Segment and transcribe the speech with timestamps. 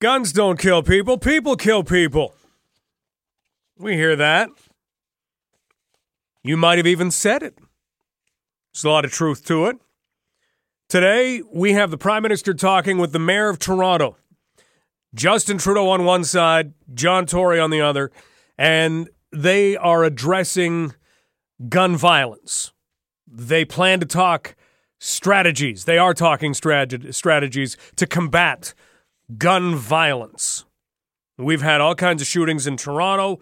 [0.00, 2.34] Guns don't kill people, people kill people.
[3.78, 4.48] We hear that.
[6.42, 7.58] You might have even said it.
[8.72, 9.76] There's a lot of truth to it.
[10.88, 14.16] Today, we have the Prime Minister talking with the Mayor of Toronto.
[15.14, 18.10] Justin Trudeau on one side, John Tory on the other,
[18.56, 20.94] and they are addressing
[21.68, 22.72] gun violence.
[23.26, 24.56] They plan to talk
[24.98, 25.84] strategies.
[25.84, 28.72] They are talking strat- strategies to combat
[29.38, 30.64] gun violence.
[31.38, 33.40] We've had all kinds of shootings in Toronto.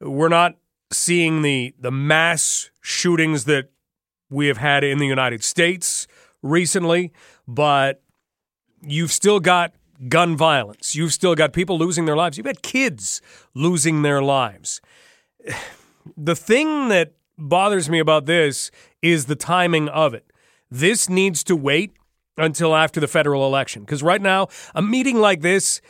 [0.00, 0.56] We're not
[0.90, 3.70] seeing the the mass shootings that
[4.30, 6.06] we have had in the United States
[6.42, 7.12] recently,
[7.46, 8.02] but
[8.82, 9.74] you've still got
[10.08, 10.94] gun violence.
[10.94, 12.36] You've still got people losing their lives.
[12.36, 13.20] You've got kids
[13.54, 14.80] losing their lives.
[16.16, 18.70] The thing that bothers me about this
[19.02, 20.32] is the timing of it.
[20.70, 21.92] This needs to wait
[22.38, 23.82] until after the federal election.
[23.82, 25.80] Because right now, a meeting like this,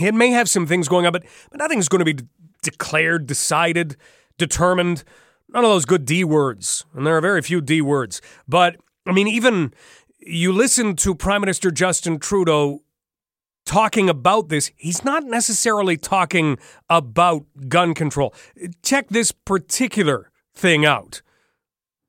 [0.00, 2.22] it may have some things going on, but, but nothing's going to be
[2.62, 3.96] declared, decided,
[4.36, 5.04] determined.
[5.48, 6.84] None of those good D words.
[6.94, 8.20] And there are very few D words.
[8.46, 9.72] But, I mean, even
[10.18, 12.82] you listen to Prime Minister Justin Trudeau
[13.64, 18.34] talking about this, he's not necessarily talking about gun control.
[18.82, 21.22] Check this particular thing out.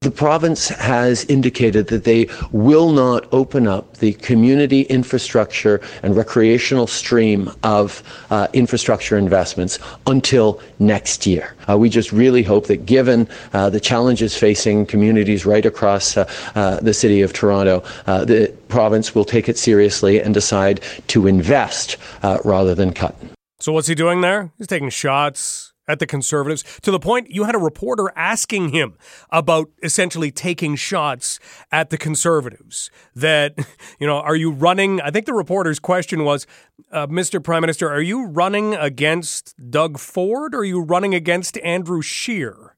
[0.01, 6.87] The province has indicated that they will not open up the community infrastructure and recreational
[6.87, 11.53] stream of uh, infrastructure investments until next year.
[11.69, 16.27] Uh, we just really hope that given uh, the challenges facing communities right across uh,
[16.55, 21.27] uh, the city of Toronto, uh, the province will take it seriously and decide to
[21.27, 21.97] invest
[22.43, 23.15] rather than cut.
[23.59, 24.51] So what's he doing there?
[24.57, 28.97] He's taking shots at the conservatives to the point you had a reporter asking him
[29.29, 31.39] about essentially taking shots
[31.71, 33.55] at the conservatives that
[33.99, 36.47] you know are you running i think the reporter's question was
[36.91, 41.57] uh, mr prime minister are you running against doug ford or are you running against
[41.59, 42.75] andrew scheer?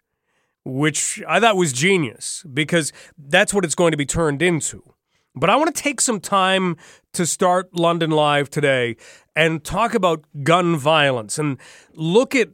[0.65, 4.93] Which i thought was genius because that's what it's going to be turned into.
[5.35, 6.77] But I want to take some time
[7.13, 8.95] to start London Live today
[9.35, 11.57] and talk about gun violence and
[11.95, 12.49] look at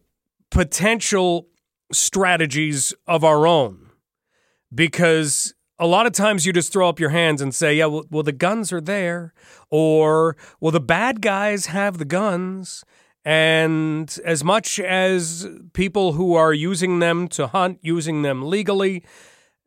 [0.51, 1.47] potential
[1.91, 3.89] strategies of our own
[4.73, 8.05] because a lot of times you just throw up your hands and say, yeah, well,
[8.09, 9.33] well, the guns are there,
[9.69, 12.83] or, well, the bad guys have the guns.
[13.23, 19.03] And as much as people who are using them to hunt, using them legally,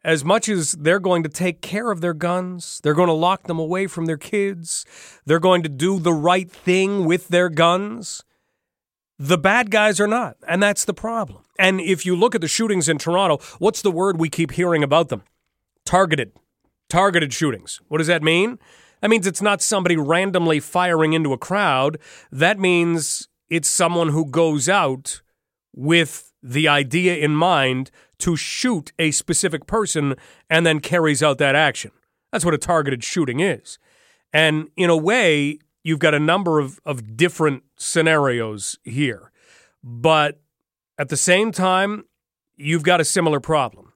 [0.05, 3.45] as much as they're going to take care of their guns, they're going to lock
[3.45, 4.85] them away from their kids,
[5.25, 8.25] they're going to do the right thing with their guns.
[9.23, 11.45] The bad guys are not, and that's the problem.
[11.57, 14.83] And if you look at the shootings in Toronto, what's the word we keep hearing
[14.83, 15.23] about them?
[15.85, 16.33] Targeted.
[16.89, 17.81] Targeted shootings.
[17.87, 18.59] What does that mean?
[19.01, 21.99] That means it's not somebody randomly firing into a crowd.
[22.33, 25.23] That means it's someone who goes out
[25.73, 30.17] with the idea in mind to shoot a specific person
[30.51, 31.93] and then carries out that action.
[32.33, 33.79] That's what a targeted shooting is.
[34.33, 39.31] And in a way, you've got a number of, of different scenarios here.
[39.83, 40.41] But
[40.99, 42.05] at the same time,
[42.57, 43.93] you've got a similar problem.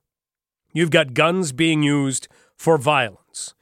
[0.72, 3.54] You've got guns being used for violence.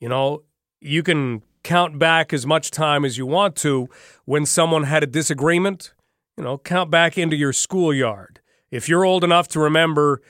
[0.00, 0.44] You know,
[0.80, 3.88] you can count back as much time as you want to
[4.24, 5.92] when someone had a disagreement.
[6.36, 8.40] You know, count back into your schoolyard.
[8.70, 10.22] If you're old enough to remember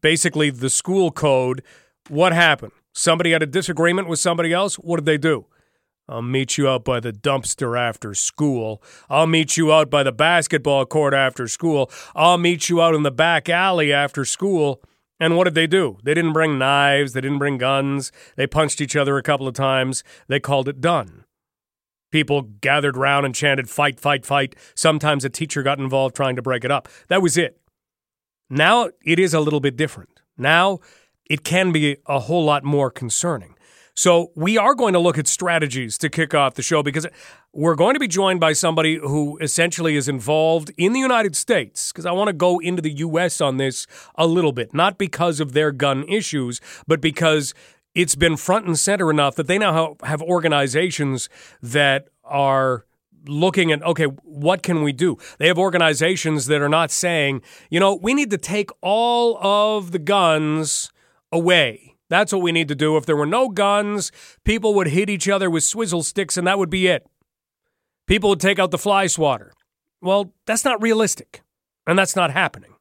[0.00, 1.62] basically the school code,
[2.08, 2.72] what happened?
[2.92, 4.76] Somebody had a disagreement with somebody else.
[4.76, 5.46] What did they do?
[6.08, 8.82] I'll meet you out by the dumpster after school.
[9.08, 11.90] I'll meet you out by the basketball court after school.
[12.14, 14.82] I'll meet you out in the back alley after school.
[15.18, 15.98] And what did they do?
[16.02, 17.12] They didn't bring knives.
[17.12, 18.12] They didn't bring guns.
[18.36, 20.04] They punched each other a couple of times.
[20.28, 21.24] They called it done.
[22.10, 24.54] People gathered round and chanted, fight, fight, fight.
[24.74, 26.88] Sometimes a teacher got involved trying to break it up.
[27.08, 27.60] That was it.
[28.50, 30.20] Now it is a little bit different.
[30.36, 30.80] Now
[31.28, 33.53] it can be a whole lot more concerning.
[33.96, 37.06] So we are going to look at strategies to kick off the show because
[37.52, 41.92] we're going to be joined by somebody who essentially is involved in the United States
[41.92, 43.86] because I want to go into the US on this
[44.16, 47.54] a little bit, not because of their gun issues, but because
[47.94, 51.28] it's been front and center enough that they now have organizations
[51.62, 52.84] that are
[53.26, 55.16] looking at okay what can we do?
[55.38, 59.92] They have organizations that are not saying you know we need to take all of
[59.92, 60.90] the guns
[61.30, 62.96] away that's what we need to do.
[62.96, 64.12] If there were no guns,
[64.44, 67.06] people would hit each other with swizzle sticks and that would be it.
[68.06, 69.52] People would take out the fly swatter.
[70.00, 71.42] Well, that's not realistic,
[71.86, 72.74] and that's not happening.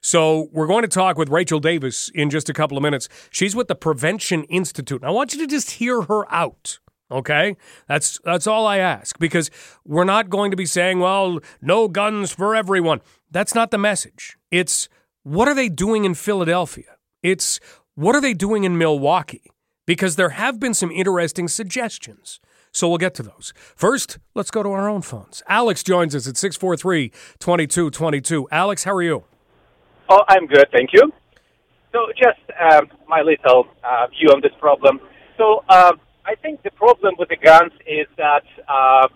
[0.00, 3.08] So, we're going to talk with Rachel Davis in just a couple of minutes.
[3.30, 5.02] She's with the Prevention Institute.
[5.04, 6.80] I want you to just hear her out.
[7.10, 7.56] Okay?
[7.86, 9.50] That's that's all I ask because
[9.84, 13.00] we're not going to be saying, well, no guns for everyone.
[13.30, 14.36] That's not the message.
[14.50, 14.88] It's
[15.22, 16.96] what are they doing in Philadelphia?
[17.22, 17.60] It's
[17.96, 19.50] what are they doing in Milwaukee?
[19.86, 22.40] Because there have been some interesting suggestions.
[22.70, 23.54] So we'll get to those.
[23.74, 25.42] First, let's go to our own phones.
[25.48, 27.08] Alex joins us at 643
[27.38, 28.48] 2222.
[28.52, 29.24] Alex, how are you?
[30.10, 31.10] Oh, I'm good, thank you.
[31.92, 35.00] So, just um, my little uh, view on this problem.
[35.38, 39.08] So, um, I think the problem with the guns is that uh,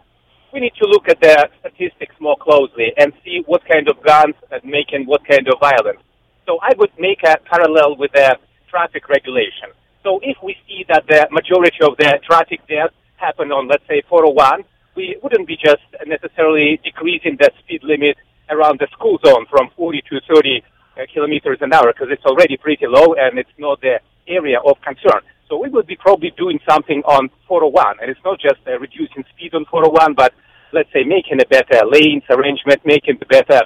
[0.52, 4.34] we need to look at the statistics more closely and see what kind of guns
[4.50, 6.00] are making what kind of violence.
[6.46, 8.36] So I would make a parallel with the
[8.70, 9.74] traffic regulation.
[10.02, 14.02] So if we see that the majority of the traffic deaths happen on, let's say,
[14.08, 14.64] 401,
[14.96, 18.16] we wouldn't be just necessarily decreasing the speed limit
[18.48, 22.56] around the school zone from 40 to 30 uh, kilometers an hour because it's already
[22.56, 25.20] pretty low and it's not the area of concern.
[25.48, 29.24] So we would be probably doing something on 401, and it's not just uh, reducing
[29.34, 30.32] speed on 401, but
[30.72, 33.62] let's say making a better lanes arrangement, making the better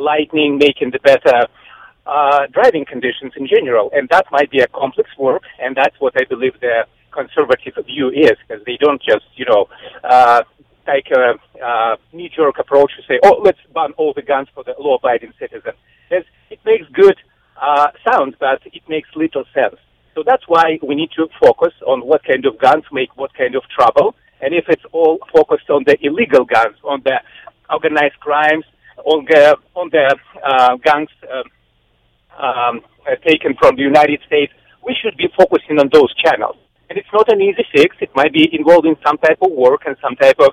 [0.00, 1.46] lighting, making the better
[2.06, 3.90] uh, driving conditions in general.
[3.92, 8.10] And that might be a complex work, and that's what I believe the conservative view
[8.10, 9.68] is, because they don't just, you know,
[10.04, 10.42] uh,
[10.86, 14.74] take a uh, knee-jerk approach to say, oh, let's ban all the guns for the
[14.78, 15.72] law-abiding citizen.
[16.10, 17.16] It's, it makes good
[17.60, 19.76] uh, sound, but it makes little sense.
[20.14, 23.54] So that's why we need to focus on what kind of guns make what kind
[23.56, 24.14] of trouble.
[24.40, 27.20] And if it's all focused on the illegal guns, on the
[27.68, 28.64] organized crimes,
[29.04, 31.44] on the, on the uh, guns um,
[32.38, 32.80] um,
[33.26, 34.52] taken from the United States,
[34.84, 36.56] we should be focusing on those channels.
[36.88, 37.96] And it's not an easy fix.
[38.00, 40.52] It might be involving some type of work and some type of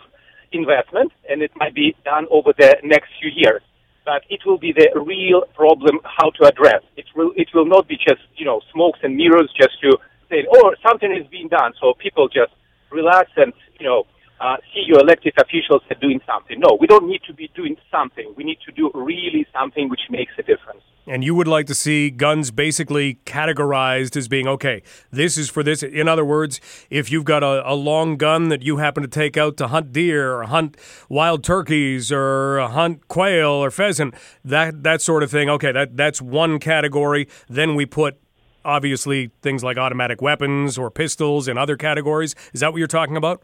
[0.51, 3.61] investment, and it might be done over the next few years
[4.05, 6.83] but it will be the real problem how to address.
[6.97, 9.97] It will, it will not be just, you know, smokes and mirrors just to
[10.29, 11.73] say, oh, something is being done.
[11.79, 12.51] So people just
[12.91, 14.03] relax and, you know,
[14.39, 16.59] uh, see your elected officials are doing something.
[16.59, 18.33] No, we don't need to be doing something.
[18.35, 20.81] We need to do really something which makes a difference.
[21.05, 25.61] And you would like to see guns basically categorized as being okay, this is for
[25.61, 25.83] this.
[25.83, 29.35] In other words, if you've got a, a long gun that you happen to take
[29.35, 30.77] out to hunt deer or hunt
[31.09, 34.13] wild turkeys or hunt quail or pheasant,
[34.45, 37.27] that, that sort of thing, okay, that, that's one category.
[37.49, 38.17] Then we put
[38.63, 42.33] obviously things like automatic weapons or pistols in other categories.
[42.53, 43.41] Is that what you're talking about?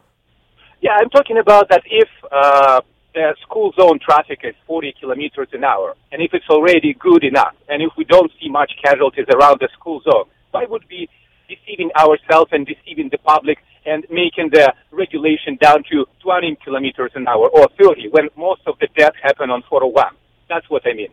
[0.82, 2.82] Yeah, I'm talking about that if uh,
[3.14, 7.56] the school zone traffic is 40 kilometers an hour, and if it's already good enough,
[7.68, 11.10] and if we don't see much casualties around the school zone, why would we
[11.50, 17.28] deceiving ourselves and deceiving the public and making the regulation down to 20 kilometers an
[17.28, 20.16] hour or 30 when most of the deaths happen on 401?
[20.48, 21.10] That's what I mean.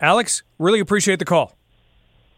[0.00, 1.56] Alex, really appreciate the call.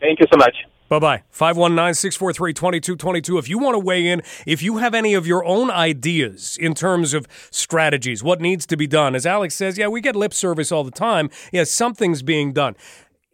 [0.00, 0.54] Thank you so much.
[0.88, 1.22] Bye bye.
[1.30, 3.38] 519 643 2222.
[3.38, 6.74] If you want to weigh in, if you have any of your own ideas in
[6.74, 10.32] terms of strategies, what needs to be done, as Alex says, yeah, we get lip
[10.32, 11.28] service all the time.
[11.52, 12.76] Yeah, something's being done.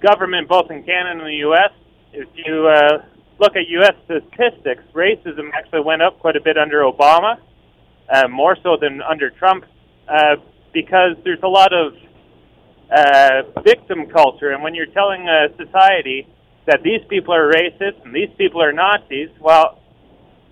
[0.00, 1.70] government, both in Canada and the U.S
[2.14, 3.04] if you uh,
[3.40, 3.94] look at U.S.
[4.04, 7.38] statistics, racism actually went up quite a bit under Obama,
[8.08, 9.64] uh, more so than under Trump,
[10.08, 10.36] uh,
[10.72, 11.94] because there's a lot of
[12.90, 14.52] uh, victim culture.
[14.52, 16.28] And when you're telling a society
[16.66, 19.80] that these people are racist and these people are Nazis, well,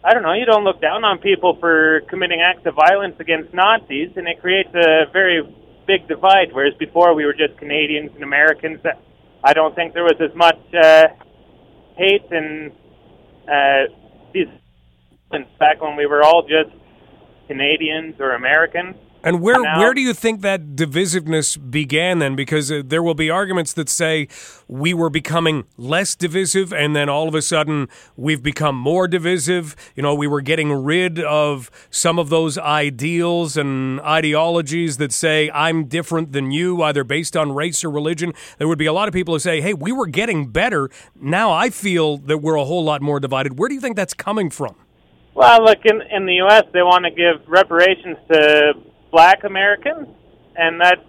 [0.05, 3.55] I don't know, you don't look down on people for committing acts of violence against
[3.55, 5.43] Nazis, and it creates a very
[5.87, 8.81] big divide, whereas before we were just Canadians and Americans.
[9.45, 11.07] I don't think there was as much uh,
[12.31, 12.73] and
[13.49, 13.93] uh,
[14.33, 14.49] these
[15.59, 16.75] back when we were all just
[17.47, 18.97] Canadians or Americans.
[19.25, 22.35] And where Now- where do you think that divisiveness began then?
[22.35, 24.27] Because uh, there will be arguments that say
[24.67, 29.77] we were becoming less divisive, and then all of a sudden we've become more divisive.
[29.95, 35.51] You know, we were getting rid of some of those ideals and ideologies that say
[35.55, 38.33] I'm different than you, either based on race or religion.
[38.59, 40.91] There would be a lot of people who say, "Hey, we were getting better.
[41.21, 44.15] Now I feel that we're a whole lot more divided." Where do you think that's
[44.15, 44.75] coming from?
[45.35, 46.65] Well, look in in the U.S.
[46.73, 48.75] they want to give reparations to
[49.13, 50.09] Black Americans,
[50.57, 51.05] and that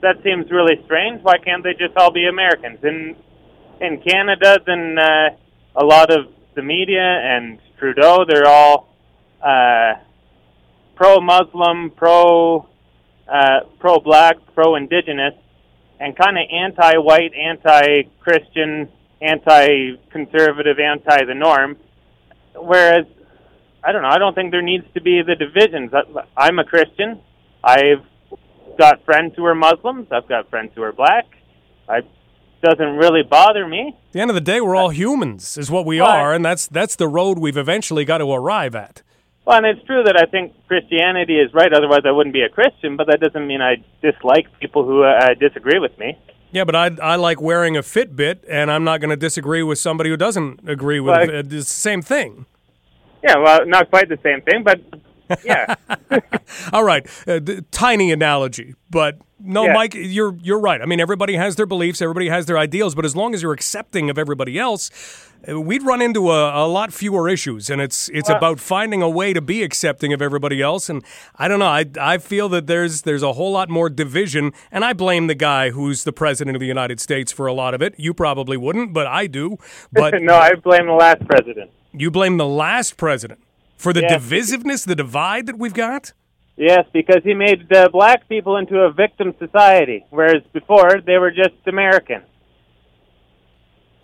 [0.00, 1.20] that seems really strange.
[1.22, 2.78] Why can't they just all be Americans?
[2.82, 3.16] In
[3.80, 5.30] in Canada, then uh,
[5.76, 8.88] a lot of the media and Trudeau, they're all
[9.44, 9.94] uh,
[10.94, 12.68] pro-Muslim, pro
[13.28, 15.34] uh, pro-black, pro-indigenous,
[15.98, 18.88] and kind of anti-white, anti-Christian,
[19.20, 21.76] anti-conservative, anti the norm.
[22.54, 23.06] Whereas
[23.84, 24.08] I don't know.
[24.08, 25.90] I don't think there needs to be the divisions.
[26.36, 27.20] I'm a Christian.
[27.64, 28.04] I've
[28.78, 30.08] got friends who are Muslims.
[30.10, 31.26] I've got friends who are black.
[31.88, 32.06] It
[32.62, 33.94] doesn't really bother me.
[34.06, 36.66] At the end of the day, we're all humans, is what we are, and that's
[36.66, 39.02] that's the road we've eventually got to arrive at.
[39.44, 41.72] Well, and it's true that I think Christianity is right.
[41.72, 42.96] Otherwise, I wouldn't be a Christian.
[42.96, 46.16] But that doesn't mean I dislike people who uh, disagree with me.
[46.52, 49.78] Yeah, but I I like wearing a Fitbit, and I'm not going to disagree with
[49.80, 51.52] somebody who doesn't agree with Well, I- it.
[51.52, 52.46] It's the same thing.
[53.24, 54.80] Yeah, well, not quite the same thing, but
[55.44, 55.74] yeah.
[56.72, 59.72] All right, uh, d- tiny analogy, but no, Yeah.
[59.74, 60.80] Mike, you're you're right.
[60.80, 63.52] I mean, everybody has their beliefs, everybody has their ideals, but as long as you're
[63.52, 64.90] accepting of everybody else,
[65.48, 67.68] uh, we'd run into a, a lot fewer issues.
[67.68, 70.88] And it's it's about finding a way to be accepting of everybody else.
[70.88, 71.02] And
[71.36, 74.84] I don't know, I I feel that there's there's a whole lot more division, and
[74.84, 77.82] I blame the guy who's the president of the United States for a lot of
[77.82, 77.94] it.
[77.98, 79.56] You probably wouldn't, but I do.
[79.92, 81.70] But no, I blame the last president.
[81.92, 83.40] you blame the last president
[83.82, 84.16] for the Yeah.
[84.16, 86.12] divisiveness, the divide that we've got.
[86.56, 91.32] Yes, because he made uh, black people into a victim society, whereas before they were
[91.32, 92.24] just Americans.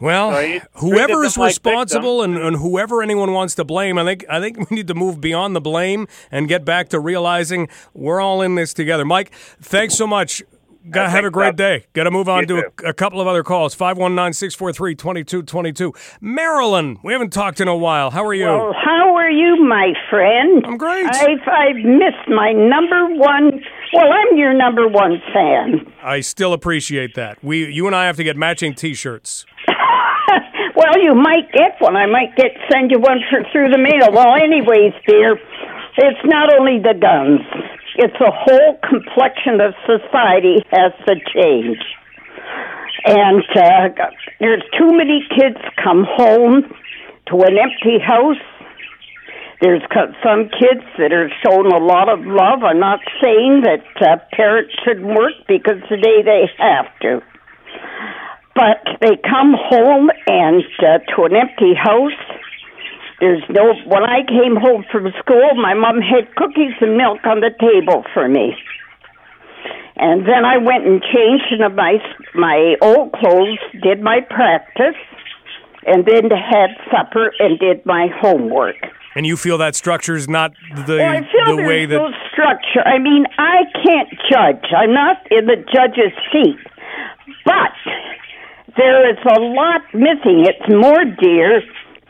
[0.00, 4.24] Well, So whoever is like responsible and, and whoever anyone wants to blame, I think
[4.28, 8.20] I think we need to move beyond the blame and get back to realizing we're
[8.20, 9.04] all in this together.
[9.04, 10.42] Mike, thanks so much.
[10.90, 11.56] Got to have a great Rob.
[11.56, 11.86] day.
[11.92, 13.74] Got to move on You to a, a couple of other calls.
[13.76, 15.92] 519-643-2222.
[16.20, 18.10] Marilyn, we haven't talked in a while.
[18.10, 18.46] How are you?
[18.46, 20.64] Well, how are you, my friend?
[20.66, 21.06] I'm great.
[21.06, 23.60] I've, I've missed my number one.
[23.92, 25.92] Well, I'm your number one fan.
[26.02, 27.42] I still appreciate that.
[27.42, 29.46] We you and I have to get matching t-shirts.
[30.76, 31.96] well, you might get one.
[31.96, 34.12] I might get send you one for through the mail.
[34.12, 35.38] Well, anyways, dear,
[35.96, 37.40] it's not only the guns.
[37.98, 41.82] It's the whole complexion of society has to change.
[43.04, 44.06] And uh,
[44.38, 46.62] there's too many kids come home
[47.26, 48.38] to an empty house.
[49.60, 49.82] There's
[50.22, 52.62] some kids that are shown a lot of love.
[52.62, 57.20] I'm not saying that uh, parents shouldn't work because today they have to.
[58.54, 62.37] But they come home and uh, to an empty house.
[63.20, 63.74] There's no.
[63.86, 68.04] When I came home from school, my mom had cookies and milk on the table
[68.14, 68.54] for me.
[69.96, 71.98] And then I went and changed into my
[72.34, 74.94] my old clothes, did my practice,
[75.84, 78.76] and then had supper and did my homework.
[79.16, 80.52] And you feel that structure's not
[80.86, 82.86] the Well, I feel the way that no structure.
[82.86, 84.70] I mean, I can't judge.
[84.70, 86.58] I'm not in the judge's seat,
[87.44, 87.74] but
[88.76, 90.46] there is a lot missing.
[90.46, 91.62] It's more dear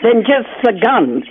[0.03, 1.25] than just the guns.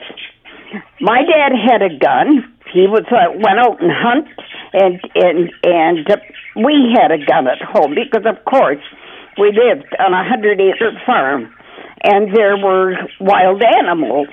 [1.00, 2.44] My dad had a gun.
[2.74, 4.28] He was uh, went out and hunt,
[4.74, 6.18] and and and uh,
[6.56, 8.84] we had a gun at home because, of course,
[9.40, 11.54] we lived on a hundred acre farm,
[12.04, 14.28] and there were wild animals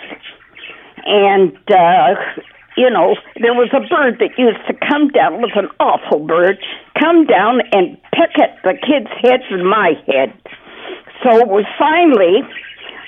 [1.05, 2.15] and uh
[2.77, 6.25] you know there was a bird that used to come down it was an awful
[6.27, 6.57] bird
[6.99, 10.33] come down and peck at the kids heads and my head
[11.23, 12.41] so was finally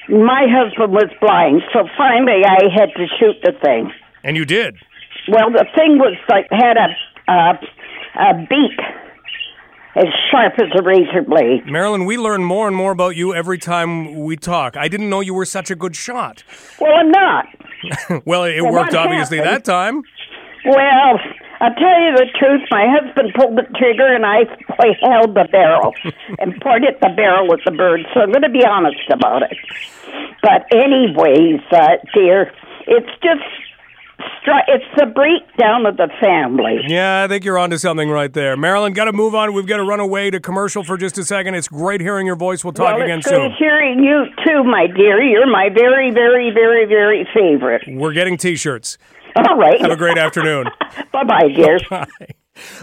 [0.09, 3.91] my husband was blind so finally i had to shoot the thing
[4.25, 4.77] and you did.
[5.29, 6.89] well the thing was like had a
[7.31, 7.55] uh
[8.19, 8.79] a beak
[9.97, 13.57] as sharp as a razor blade Marilyn, we learn more and more about you every
[13.59, 14.77] time we talk.
[14.77, 16.45] I didn't know you were such a good shot.
[16.81, 17.47] well i'm not
[18.27, 19.57] Well, it Well, worked obviously happened?
[19.57, 20.03] that time.
[20.65, 21.21] Well,
[21.61, 22.63] I'll tell you the truth.
[22.71, 24.45] My husband pulled the trigger, and I
[25.03, 25.95] held the barrel
[26.39, 28.01] and pointed the barrel at the bird.
[28.13, 29.57] So I'm going to be honest about it.
[30.43, 32.53] But anyways, uh, dear,
[32.87, 33.43] it's just
[34.19, 36.81] stri- it's the breakdown of the family.
[36.87, 38.57] Yeah, I think you're onto something right there.
[38.57, 39.53] Marilyn, got to move on.
[39.53, 41.55] We've got to run away to commercial for just a second.
[41.55, 42.65] It's great hearing your voice.
[42.65, 43.53] We'll talk well, again it's soon.
[43.59, 45.23] hearing you too, my dear.
[45.23, 47.83] You're my very, very, very, very favorite.
[47.89, 48.99] We're getting T-shirts.
[49.37, 49.81] All right.
[49.81, 50.67] Have a great afternoon.
[51.13, 51.79] bye bye, dear.
[51.91, 52.07] Bye.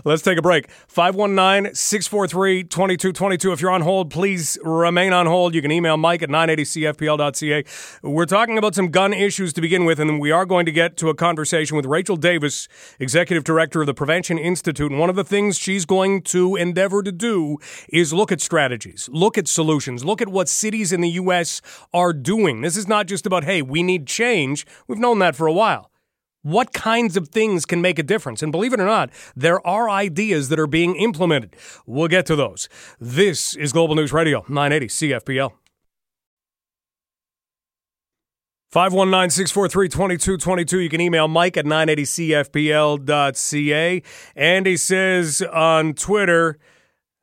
[0.05, 0.69] Let's take a break.
[0.87, 3.51] 519 643 2222.
[3.51, 5.55] If you're on hold, please remain on hold.
[5.55, 7.63] You can email Mike at 980cfpl.ca.
[8.03, 10.97] We're talking about some gun issues to begin with, and we are going to get
[10.97, 12.67] to a conversation with Rachel Davis,
[12.99, 14.91] Executive Director of the Prevention Institute.
[14.91, 17.57] And one of the things she's going to endeavor to do
[17.89, 21.61] is look at strategies, look at solutions, look at what cities in the U.S.
[21.93, 22.61] are doing.
[22.61, 24.65] This is not just about, hey, we need change.
[24.87, 25.89] We've known that for a while.
[26.43, 28.43] What kinds of things can make a difference?
[28.43, 31.55] And believe it or not, there are ideas that are being implemented.
[31.85, 32.67] We'll get to those.
[32.99, 35.53] This is Global News Radio, 980 CFPL.
[38.71, 40.79] 519 643 2222.
[40.79, 44.01] You can email Mike at 980cfpl.ca.
[44.35, 46.57] Andy says on Twitter,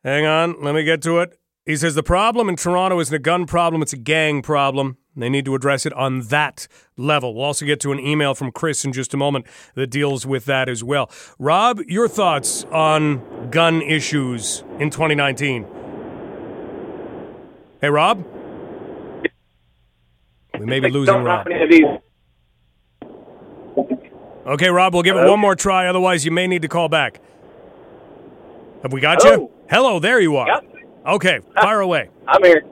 [0.02, 1.38] hang on, let me get to it.
[1.66, 4.96] He says the problem in Toronto isn't a gun problem, it's a gang problem.
[5.16, 7.34] They need to address it on that level.
[7.34, 10.44] We'll also get to an email from Chris in just a moment that deals with
[10.44, 11.10] that as well.
[11.38, 15.66] Rob, your thoughts on gun issues in 2019?
[17.80, 18.24] Hey, Rob?
[20.58, 21.46] We may be losing Rob.
[24.46, 25.86] Okay, Rob, we'll give it one more try.
[25.86, 27.20] Otherwise, you may need to call back.
[28.82, 29.34] Have we got Hello.
[29.34, 29.50] you?
[29.70, 30.46] Hello, there you are.
[30.46, 30.64] Yep.
[31.06, 32.10] Okay, fire away.
[32.26, 32.62] I'm here.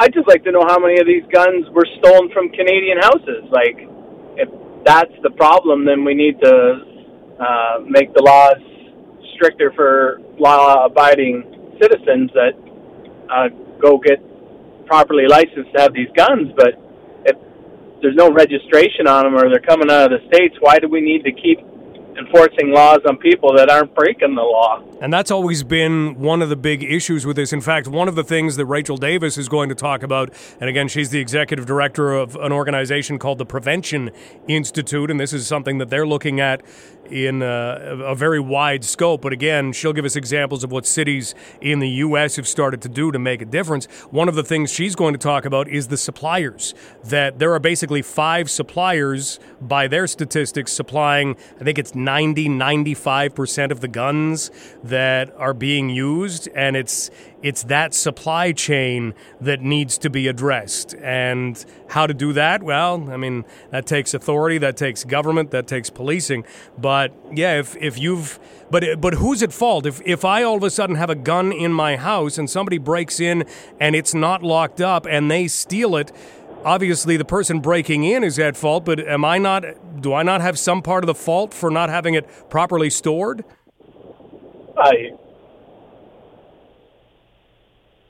[0.00, 3.44] I'd just like to know how many of these guns were stolen from Canadian houses.
[3.50, 3.76] Like,
[4.36, 4.48] if
[4.84, 6.54] that's the problem, then we need to
[7.40, 8.60] uh, make the laws
[9.34, 12.54] stricter for law-abiding citizens that
[13.30, 13.48] uh,
[13.80, 14.22] go get
[14.86, 16.52] properly licensed to have these guns.
[16.56, 16.78] But
[17.26, 17.36] if
[18.00, 21.00] there's no registration on them or they're coming out of the states, why do we
[21.00, 21.58] need to keep
[22.18, 24.82] enforcing laws on people that aren't breaking the law?
[25.00, 27.52] And that's always been one of the big issues with this.
[27.52, 30.70] In fact, one of the things that Rachel Davis is going to talk about, and
[30.70, 34.10] again, she's the executive director of an organization called the Prevention
[34.48, 36.62] Institute, and this is something that they're looking at
[37.10, 39.22] in uh, a very wide scope.
[39.22, 42.36] But again, she'll give us examples of what cities in the U.S.
[42.36, 43.86] have started to do to make a difference.
[44.10, 47.58] One of the things she's going to talk about is the suppliers, that there are
[47.58, 54.50] basically five suppliers by their statistics supplying, I think it's 90, 95% of the guns
[54.82, 56.48] that are being used.
[56.54, 57.10] And it's,
[57.44, 60.94] it's that supply chain that needs to be addressed.
[60.94, 62.62] And how to do that?
[62.62, 66.44] Well, I mean, that takes authority, that takes government, that takes policing.
[66.78, 68.38] But yeah, if, if you've
[68.70, 69.84] but but who's at fault?
[69.84, 72.78] If if I all of a sudden have a gun in my house and somebody
[72.78, 73.44] breaks in
[73.78, 76.12] and it's not locked up and they steal it,
[76.64, 78.86] obviously the person breaking in is at fault.
[78.86, 80.00] But am I not?
[80.00, 83.44] Do I not have some part of the fault for not having it properly stored?
[84.78, 85.12] I,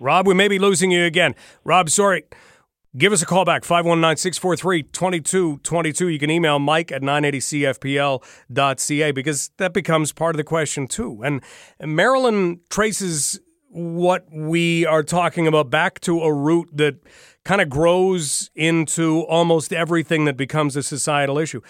[0.01, 1.37] Rob, we may be losing you again.
[1.65, 2.25] Rob, sorry.
[2.97, 6.09] Give us a call back, 519 643 2222.
[6.09, 11.21] You can email mike at 980cfpl.ca because that becomes part of the question, too.
[11.25, 11.43] And
[11.81, 17.01] Marilyn traces what we are talking about back to a root that
[17.45, 21.63] kind of grows into almost everything that becomes a societal issue.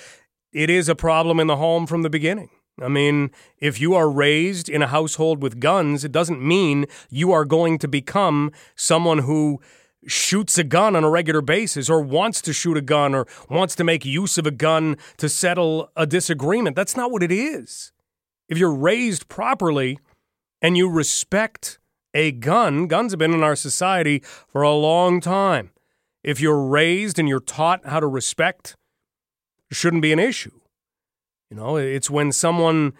[0.53, 2.51] It is a problem in the home from the beginning.
[2.83, 7.31] I mean, if you are raised in a household with guns, it doesn't mean you
[7.33, 9.61] are going to become someone who
[10.07, 13.75] shoots a gun on a regular basis or wants to shoot a gun or wants
[13.77, 16.77] to make use of a gun to settle a disagreement.
[16.77, 17.93] That's not what it is.
[18.49, 19.99] If you're raised properly
[20.61, 21.79] and you respect
[22.13, 25.71] a gun, guns have been in our society for a long time.
[26.23, 28.77] If you're raised and you're taught how to respect,
[29.71, 30.53] shouldn't be an issue.
[31.55, 32.95] You know, it's when someone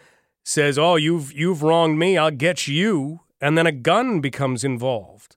[0.45, 5.35] says, "Oh, you've you've wronged me, I'll get you," and then a gun becomes involved.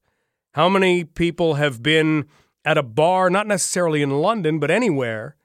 [0.54, 2.28] How many people have been
[2.64, 5.36] at a bar, not necessarily in London, but anywhere,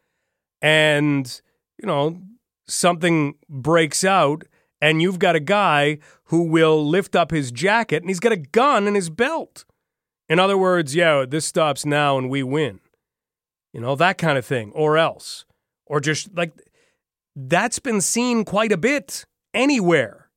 [0.61, 1.41] and,
[1.81, 2.21] you know,
[2.67, 4.45] something breaks out,
[4.83, 8.37] and you've got a guy who will lift up his jacket and he's got a
[8.37, 9.65] gun in his belt.
[10.29, 12.81] In other words, yeah, this stops now and we win.
[13.73, 14.73] You know, that kind of thing.
[14.73, 15.47] Or else.
[15.87, 16.53] Or just like
[17.35, 20.31] that's been seen quite a bit anywhere.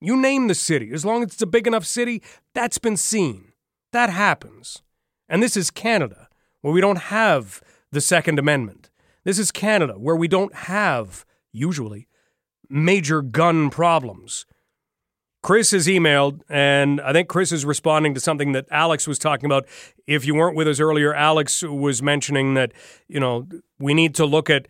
[0.00, 0.90] You name the city.
[0.92, 2.22] As long as it's a big enough city,
[2.54, 3.52] that's been seen.
[3.92, 4.82] That happens.
[5.28, 6.28] And this is Canada,
[6.60, 8.90] where we don't have the Second Amendment.
[9.24, 12.06] This is Canada, where we don't have, usually,
[12.68, 14.46] major gun problems.
[15.42, 19.46] Chris has emailed, and I think Chris is responding to something that Alex was talking
[19.46, 19.66] about.
[20.06, 22.72] If you weren't with us earlier, Alex was mentioning that,
[23.08, 23.46] you know,
[23.78, 24.66] we need to look at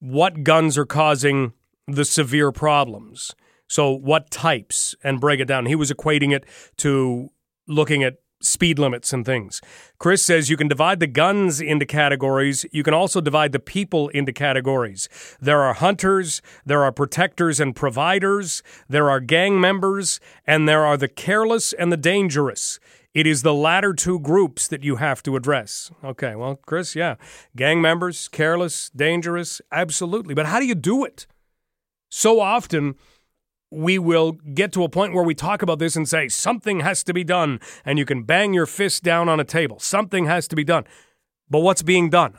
[0.00, 1.52] what guns are causing
[1.86, 3.34] the severe problems.
[3.68, 5.66] So, what types, and break it down.
[5.66, 6.44] He was equating it
[6.78, 7.30] to
[7.68, 9.60] looking at speed limits and things.
[9.98, 12.64] Chris says you can divide the guns into categories.
[12.72, 15.08] You can also divide the people into categories.
[15.40, 20.96] There are hunters, there are protectors and providers, there are gang members, and there are
[20.96, 22.80] the careless and the dangerous.
[23.12, 25.90] It is the latter two groups that you have to address.
[26.04, 27.16] Okay, well, Chris, yeah.
[27.56, 30.34] Gang members, careless, dangerous, absolutely.
[30.34, 31.26] But how do you do it?
[32.08, 32.94] So often,
[33.70, 37.02] we will get to a point where we talk about this and say something has
[37.04, 39.78] to be done, and you can bang your fist down on a table.
[39.78, 40.84] Something has to be done.
[41.48, 42.38] But what's being done?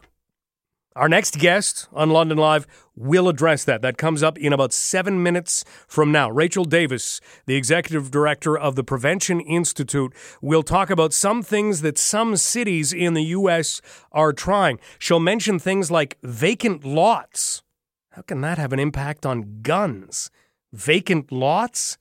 [0.95, 3.81] Our next guest on London Live will address that.
[3.81, 6.29] That comes up in about seven minutes from now.
[6.29, 11.97] Rachel Davis, the executive director of the Prevention Institute, will talk about some things that
[11.97, 13.81] some cities in the U.S.
[14.11, 14.79] are trying.
[14.99, 17.63] She'll mention things like vacant lots.
[18.11, 20.29] How can that have an impact on guns?
[20.73, 21.97] vacant lots?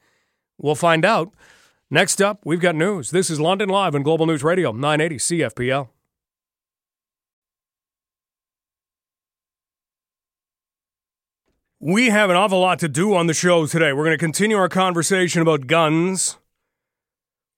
[0.58, 1.32] We'll find out.
[1.90, 3.10] Next up, we've got news.
[3.10, 5.88] This is London Live on Global News Radio, 980 CFPL.
[11.82, 13.94] We have an awful lot to do on the show today.
[13.94, 16.36] We're going to continue our conversation about guns.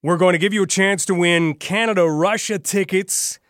[0.01, 3.41] We're going to give you a chance to win Canada Russia tickets.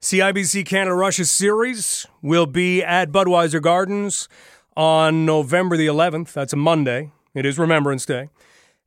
[0.00, 4.28] CIBC Canada Russia series will be at Budweiser Gardens
[4.76, 6.32] on November the 11th.
[6.32, 7.10] That's a Monday.
[7.34, 8.28] It is Remembrance Day.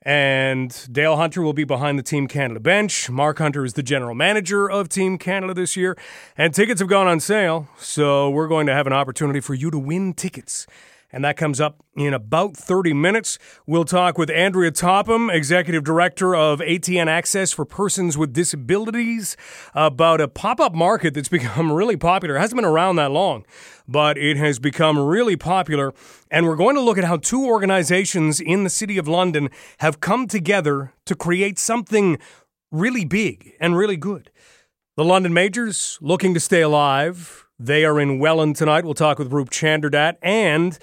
[0.07, 3.09] And Dale Hunter will be behind the Team Canada bench.
[3.09, 5.97] Mark Hunter is the general manager of Team Canada this year.
[6.37, 7.67] And tickets have gone on sale.
[7.79, 10.67] So we're going to have an opportunity for you to win tickets
[11.15, 13.39] and that comes up in about 30 minutes.
[13.65, 19.38] We'll talk with Andrea Topham, Executive Director of ATN Access for Persons with Disabilities,
[19.73, 22.36] about a pop up market that's become really popular.
[22.36, 23.45] It hasn't been around that long,
[23.88, 25.93] but it has become really popular.
[26.30, 30.01] And we're going to look at how two organizations in the City of London have
[30.01, 32.17] come together to create something
[32.71, 34.32] really big and really good.
[34.97, 37.45] The London Majors looking to stay alive.
[37.58, 38.84] They are in Welland tonight.
[38.84, 40.78] We'll talk with Roop Chanderdat and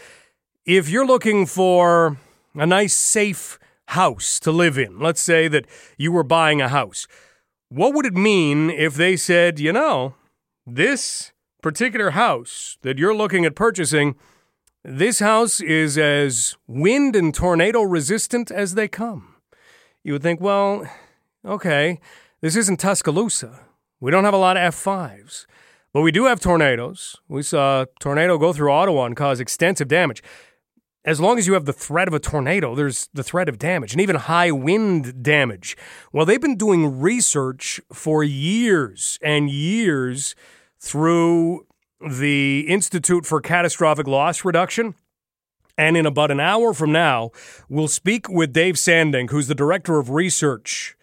[0.64, 2.16] if you're looking for
[2.54, 7.06] a nice, safe house to live in, let's say that you were buying a house,
[7.68, 10.14] what would it mean if they said, you know,
[10.66, 14.14] this particular house that you're looking at purchasing,
[14.84, 19.34] this house is as wind and tornado resistant as they come?
[20.04, 20.88] You would think, well,
[21.44, 22.00] okay,
[22.40, 23.60] this isn't Tuscaloosa.
[24.00, 25.46] We don't have a lot of F5s.
[25.92, 27.16] But we do have tornadoes.
[27.28, 30.22] We saw a tornado go through Ottawa and cause extensive damage
[31.04, 33.92] as long as you have the threat of a tornado, there's the threat of damage
[33.92, 35.76] and even high wind damage.
[36.12, 40.34] Well, they've been doing research for years and years
[40.78, 41.66] through
[42.00, 44.94] the Institute for Catastrophic Loss Reduction.
[45.78, 47.30] And in about an hour from now,
[47.68, 50.96] we'll speak with Dave Sandink, who's the director of research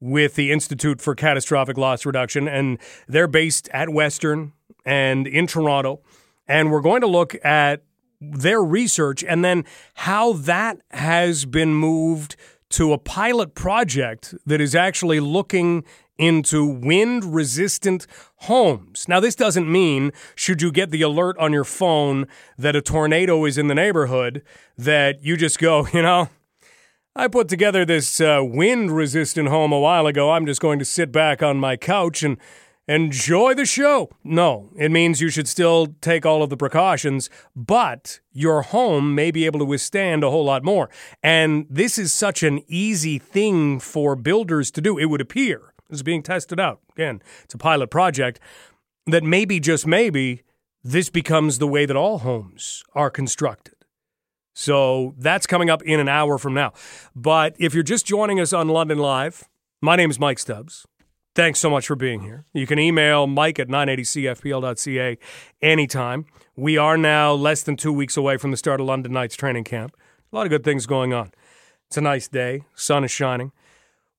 [0.00, 2.48] with the Institute for Catastrophic Loss Reduction.
[2.48, 4.52] And they're based at Western
[4.84, 6.00] and in Toronto.
[6.48, 7.82] And we're going to look at
[8.20, 12.36] their research and then how that has been moved
[12.70, 15.84] to a pilot project that is actually looking
[16.18, 19.08] into wind resistant homes.
[19.08, 23.44] Now, this doesn't mean, should you get the alert on your phone that a tornado
[23.44, 24.42] is in the neighborhood,
[24.78, 26.28] that you just go, you know,
[27.16, 30.32] I put together this uh, wind resistant home a while ago.
[30.32, 32.38] I'm just going to sit back on my couch and
[32.86, 34.10] enjoy the show.
[34.22, 39.30] No, it means you should still take all of the precautions, but your home may
[39.30, 40.90] be able to withstand a whole lot more.
[41.22, 45.72] And this is such an easy thing for builders to do, it would appear.
[45.88, 46.80] This is being tested out.
[46.92, 48.40] Again, it's a pilot project
[49.06, 50.42] that maybe, just maybe,
[50.82, 53.74] this becomes the way that all homes are constructed.
[54.54, 56.72] So that's coming up in an hour from now.
[57.16, 59.48] But if you're just joining us on London Live,
[59.80, 60.86] my name is Mike Stubbs.
[61.34, 62.44] Thanks so much for being here.
[62.52, 65.18] You can email mike at 980cfpl.ca
[65.60, 66.26] anytime.
[66.54, 69.64] We are now less than two weeks away from the start of London Knights training
[69.64, 69.96] camp.
[70.32, 71.32] A lot of good things going on.
[71.88, 73.50] It's a nice day, sun is shining.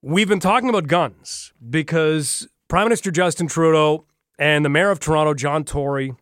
[0.02, 4.06] We've been talking about guns because Prime Minister Justin Trudeau
[4.38, 6.14] and the Mayor of Toronto, John Tory,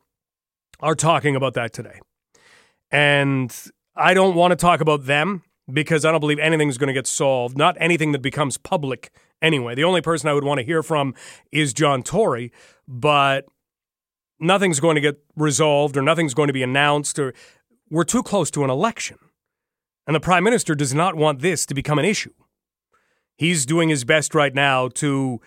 [0.80, 2.00] are talking about that today.
[2.92, 3.52] And
[3.96, 7.08] I don't want to talk about them because I don't believe anything's going to get
[7.08, 9.76] solved, not anything that becomes public anyway.
[9.76, 11.14] The only person I would want to hear from
[11.52, 12.52] is John Tory,
[12.88, 13.46] but
[14.40, 17.34] nothing's going to get resolved or nothing's going to be announced or
[17.90, 19.18] we're too close to an election.
[20.06, 22.34] And the prime minister does not want this to become an issue.
[23.38, 25.40] He's doing his best right now to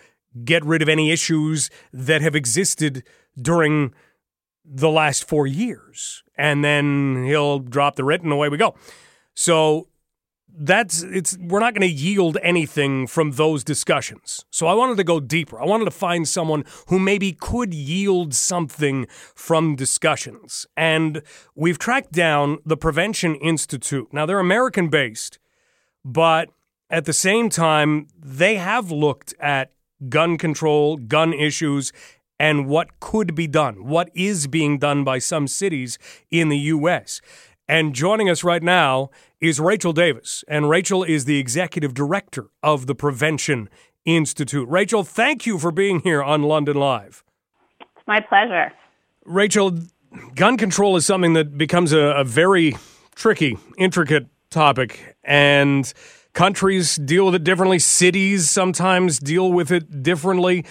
[0.43, 3.03] get rid of any issues that have existed
[3.39, 3.93] during
[4.65, 8.75] the last four years, and then he'll drop the writ and away we go.
[9.33, 9.87] So
[10.59, 14.45] that's it's we're not going to yield anything from those discussions.
[14.49, 15.61] So I wanted to go deeper.
[15.61, 20.65] I wanted to find someone who maybe could yield something from discussions.
[20.75, 21.21] And
[21.55, 24.11] we've tracked down the Prevention Institute.
[24.11, 25.37] Now they're American based,
[26.03, 26.49] but
[26.89, 29.71] at the same time they have looked at
[30.09, 31.91] gun control, gun issues
[32.39, 35.97] and what could be done, what is being done by some cities
[36.29, 37.21] in the US.
[37.67, 39.09] And joining us right now
[39.41, 40.43] is Rachel Davis.
[40.47, 43.69] And Rachel is the executive director of the Prevention
[44.05, 44.67] Institute.
[44.69, 47.23] Rachel, thank you for being here on London Live.
[47.81, 48.71] It's my pleasure.
[49.25, 49.79] Rachel,
[50.35, 52.77] gun control is something that becomes a, a very
[53.15, 55.17] tricky, intricate topic.
[55.25, 55.91] And
[56.31, 60.63] countries deal with it differently, cities sometimes deal with it differently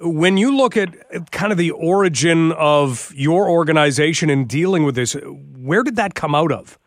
[0.00, 0.90] when you look at
[1.30, 6.34] kind of the origin of your organization in dealing with this, where did that come
[6.34, 6.78] out of?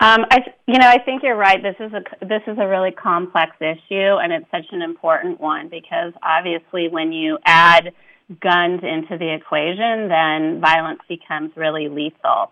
[0.00, 1.62] Um, I, you know, I think you're right.
[1.62, 5.68] This is a this is a really complex issue, and it's such an important one
[5.68, 7.92] because obviously, when you add
[8.40, 12.50] guns into the equation, then violence becomes really lethal.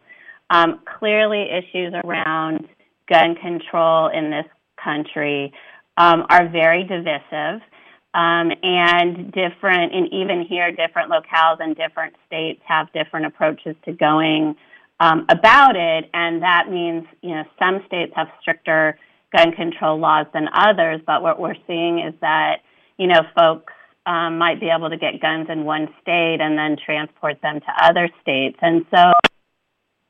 [0.48, 2.68] Um, clearly, issues around
[3.09, 4.46] gun control in this
[4.83, 5.53] country
[5.96, 7.62] um, are very divisive.
[8.12, 13.92] Um, and different, and even here, different locales and different states have different approaches to
[13.92, 14.56] going
[14.98, 16.10] um, about it.
[16.12, 18.98] And that means, you know, some states have stricter
[19.36, 21.00] gun control laws than others.
[21.06, 22.62] But what we're seeing is that,
[22.98, 23.72] you know, folks
[24.06, 27.84] um, might be able to get guns in one state and then transport them to
[27.84, 28.58] other states.
[28.60, 29.30] And so, what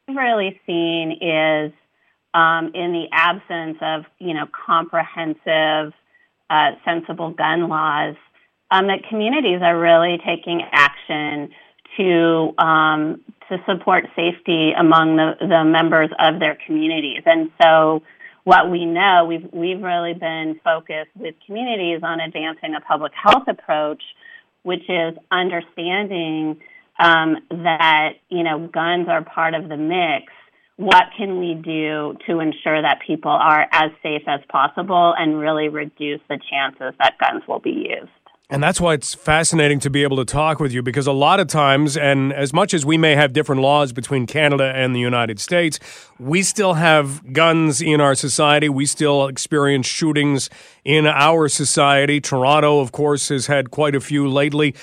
[0.09, 1.73] we've really seen is
[2.35, 5.93] um, in the absence of, you know, comprehensive
[6.51, 8.17] uh, sensible gun laws,
[8.71, 11.51] um, that communities are really taking action
[11.97, 17.23] to um, to support safety among the, the members of their communities.
[17.27, 18.03] And so,
[18.45, 23.49] what we know, we've we've really been focused with communities on advancing a public health
[23.49, 24.03] approach,
[24.63, 26.61] which is understanding
[26.99, 30.33] um, that you know guns are part of the mix
[30.81, 35.69] what can we do to ensure that people are as safe as possible and really
[35.69, 38.11] reduce the chances that guns will be used.
[38.49, 41.39] And that's why it's fascinating to be able to talk with you because a lot
[41.39, 45.01] of times, and as much as we may have different laws between Canada and the
[45.01, 45.79] United States,
[46.19, 48.71] we still have guns in our society.
[48.71, 50.49] We still experience shootings
[50.83, 52.23] in our society.
[52.23, 54.75] Toronto, of course, has had quite a few lately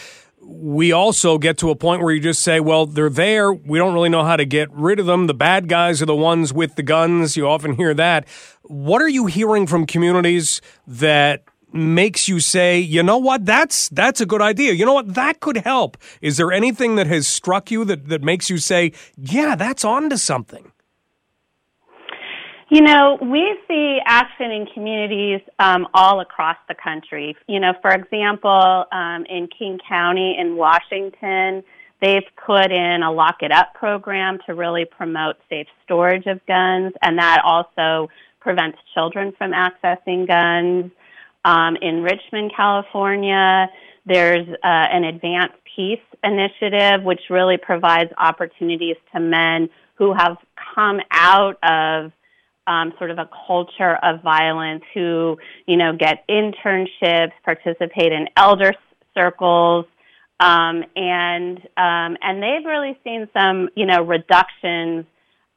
[0.49, 3.51] we also get to a point where you just say, well, they're there.
[3.51, 5.27] We don't really know how to get rid of them.
[5.27, 7.35] The bad guys are the ones with the guns.
[7.35, 8.27] You often hear that.
[8.63, 14.21] What are you hearing from communities that makes you say, you know what, that's that's
[14.21, 14.71] a good idea.
[14.71, 15.97] You know what, that could help.
[16.21, 20.09] Is there anything that has struck you that, that makes you say, yeah, that's on
[20.09, 20.71] to something?
[22.69, 27.35] You know, we see action in communities um, all across the country.
[27.47, 31.63] You know, for example, um, in King County in Washington,
[32.01, 36.93] they've put in a lock it up program to really promote safe storage of guns,
[37.01, 38.09] and that also
[38.41, 40.91] prevents children from accessing guns.
[41.45, 43.69] Um, in Richmond, California,
[44.05, 50.35] there's uh, an Advance Peace initiative, which really provides opportunities to men who have
[50.75, 52.11] come out of
[52.67, 58.73] um, sort of a culture of violence who, you know, get internships, participate in elder
[59.15, 59.85] circles,
[60.39, 65.05] um, and um, and they've really seen some, you know, reductions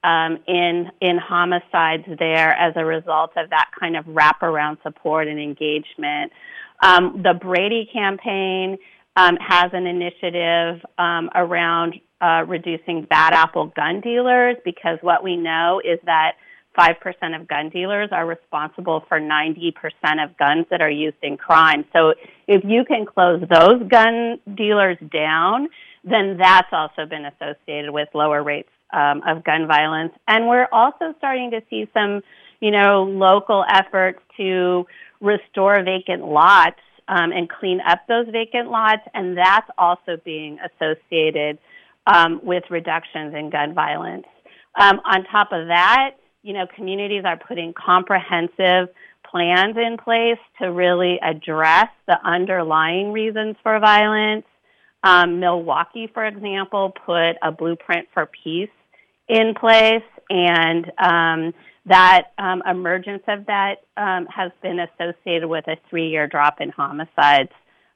[0.02, 5.38] um, in in homicides there as a result of that kind of wraparound support and
[5.38, 6.32] engagement.
[6.82, 8.78] Um, the Brady campaign
[9.16, 15.80] um, has an initiative around uh, reducing bad apple gun dealers because what we know
[15.84, 16.32] is that
[16.78, 19.74] 5% of gun dealers are responsible for 90%
[20.24, 21.84] of guns that are used in crime.
[21.92, 22.14] So
[22.46, 25.68] if you can close those gun dealers down,
[26.04, 30.12] then that's also been associated with lower rates um, of gun violence.
[30.26, 32.22] And we're also starting to see some,
[32.60, 34.86] you know, local efforts to
[35.20, 41.58] restore vacant lots um, and clean up those vacant lots, and that's also being associated
[42.06, 44.26] um, with reductions in gun violence.
[44.78, 48.88] Um, on top of that, you know, communities are putting comprehensive
[49.30, 54.44] plans in place to really address the underlying reasons for violence.
[55.02, 58.70] Um, Milwaukee, for example, put a blueprint for peace
[59.28, 61.54] in place, and um,
[61.86, 66.70] that um, emergence of that um, has been associated with a three year drop in
[66.70, 67.52] homicides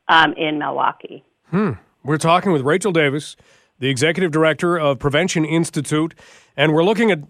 [0.08, 1.24] um, in Milwaukee.
[1.50, 1.72] Hmm.
[2.02, 3.36] We're talking with Rachel Davis,
[3.78, 6.14] the executive director of Prevention Institute,
[6.56, 7.20] and we're looking at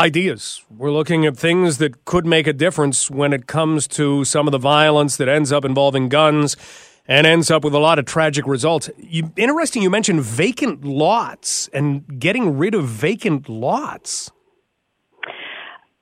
[0.00, 0.64] ideas.
[0.74, 4.52] We're looking at things that could make a difference when it comes to some of
[4.52, 6.56] the violence that ends up involving guns
[7.06, 8.88] and ends up with a lot of tragic results.
[8.96, 14.32] You, interesting, you mentioned vacant lots and getting rid of vacant lots.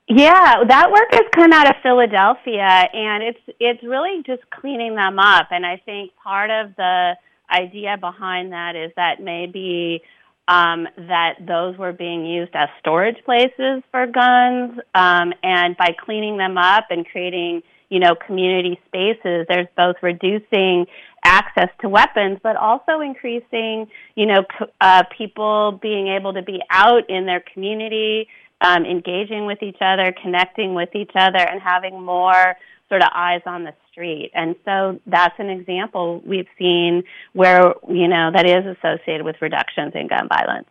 [0.07, 5.19] Yeah, that work has come out of Philadelphia, and it's it's really just cleaning them
[5.19, 5.49] up.
[5.51, 7.15] And I think part of the
[7.51, 10.01] idea behind that is that maybe
[10.49, 16.37] um, that those were being used as storage places for guns, um, and by cleaning
[16.37, 20.87] them up and creating, you know, community spaces, there's both reducing
[21.23, 24.43] access to weapons, but also increasing, you know,
[24.81, 28.27] uh, people being able to be out in their community,
[28.61, 32.55] um, engaging with each other, connecting with each other, and having more
[32.87, 34.31] sort of eyes on the street.
[34.33, 39.91] And so that's an example we've seen where, you know, that is associated with reductions
[39.93, 40.67] in gun violence.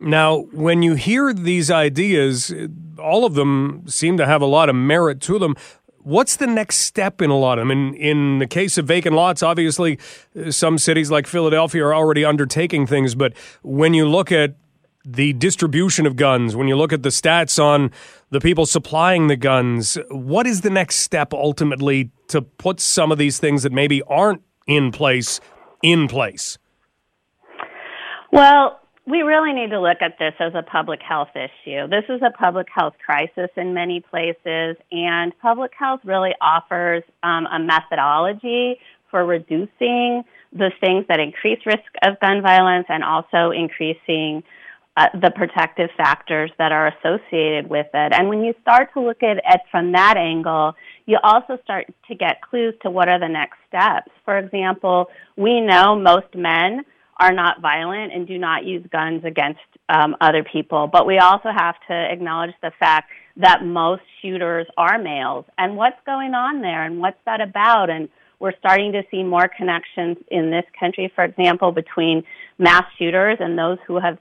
[0.00, 2.54] Now, when you hear these ideas,
[2.98, 5.56] all of them seem to have a lot of merit to them.
[5.98, 7.70] What's the next step in a lot of them?
[7.70, 9.98] In, in the case of vacant lots, obviously,
[10.40, 13.14] uh, some cities like Philadelphia are already undertaking things.
[13.14, 14.54] But when you look at
[15.10, 17.90] the distribution of guns, when you look at the stats on
[18.30, 23.16] the people supplying the guns, what is the next step ultimately to put some of
[23.16, 25.40] these things that maybe aren't in place
[25.82, 26.58] in place?
[28.30, 31.88] Well, we really need to look at this as a public health issue.
[31.88, 37.46] This is a public health crisis in many places, and public health really offers um,
[37.46, 38.78] a methodology
[39.10, 44.42] for reducing the things that increase risk of gun violence and also increasing
[44.98, 48.12] uh, the protective factors that are associated with it.
[48.12, 50.74] And when you start to look at it from that angle,
[51.06, 54.10] you also start to get clues to what are the next steps.
[54.24, 55.06] For example,
[55.36, 56.84] we know most men
[57.20, 61.50] are not violent and do not use guns against um, other people, but we also
[61.56, 65.44] have to acknowledge the fact that most shooters are males.
[65.58, 67.88] And what's going on there and what's that about?
[67.88, 68.08] And
[68.40, 72.24] we're starting to see more connections in this country, for example, between
[72.58, 74.18] mass shooters and those who have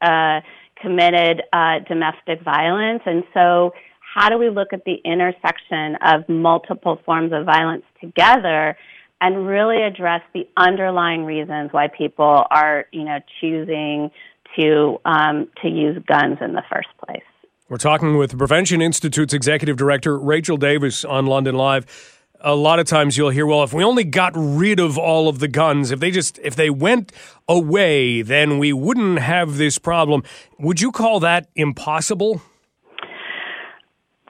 [0.00, 0.40] uh,
[0.80, 3.02] committed uh, domestic violence.
[3.06, 3.72] And so,
[4.14, 8.76] how do we look at the intersection of multiple forms of violence together
[9.20, 14.10] and really address the underlying reasons why people are, you know, choosing
[14.58, 17.22] to um, to use guns in the first place?
[17.68, 22.86] We're talking with Prevention Institute's executive director Rachel Davis on London Live a lot of
[22.86, 26.00] times you'll hear, well, if we only got rid of all of the guns, if
[26.00, 27.12] they just if they went
[27.48, 30.22] away, then we wouldn't have this problem.
[30.58, 32.42] Would you call that impossible?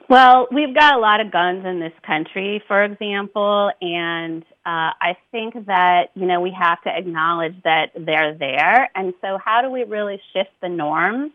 [0.09, 5.15] Well, we've got a lot of guns in this country, for example, and uh, I
[5.31, 9.69] think that you know we have to acknowledge that they're there, and so how do
[9.69, 11.31] we really shift the norms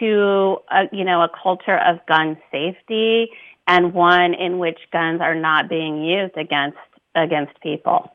[0.00, 3.28] to a, you know a culture of gun safety
[3.66, 6.78] and one in which guns are not being used against
[7.14, 8.10] against people.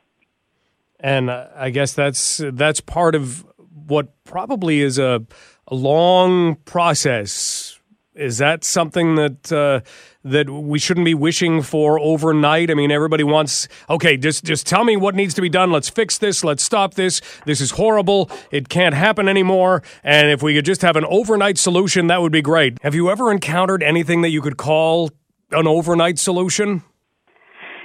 [0.99, 3.45] And I guess that's that's part of
[3.87, 5.25] what probably is a,
[5.67, 7.79] a long process.
[8.15, 9.79] Is that something that uh,
[10.25, 12.69] that we shouldn't be wishing for overnight?
[12.69, 14.17] I mean, everybody wants okay.
[14.17, 15.71] Just just tell me what needs to be done.
[15.71, 16.43] Let's fix this.
[16.43, 17.21] Let's stop this.
[17.45, 18.29] This is horrible.
[18.51, 19.83] It can't happen anymore.
[20.03, 22.77] And if we could just have an overnight solution, that would be great.
[22.81, 25.11] Have you ever encountered anything that you could call
[25.51, 26.83] an overnight solution?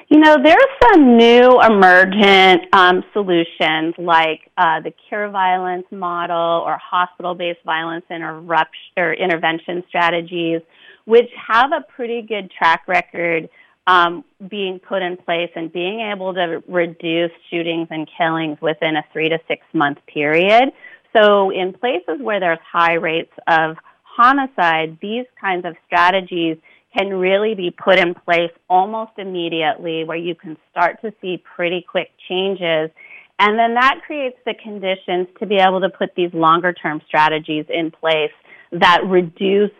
[0.09, 6.79] You know, there's some new emergent um, solutions like uh, the cure violence model or
[6.79, 10.61] hospital based violence or intervention strategies,
[11.07, 13.49] which have a pretty good track record
[13.87, 19.05] um, being put in place and being able to reduce shootings and killings within a
[19.13, 20.71] three to six month period.
[21.15, 26.57] So, in places where there's high rates of homicide, these kinds of strategies
[26.97, 31.85] can really be put in place almost immediately where you can start to see pretty
[31.89, 32.91] quick changes.
[33.39, 37.67] And then that creates the conditions to be able to put these longer term strategies
[37.69, 38.31] in place
[38.73, 39.73] that reduce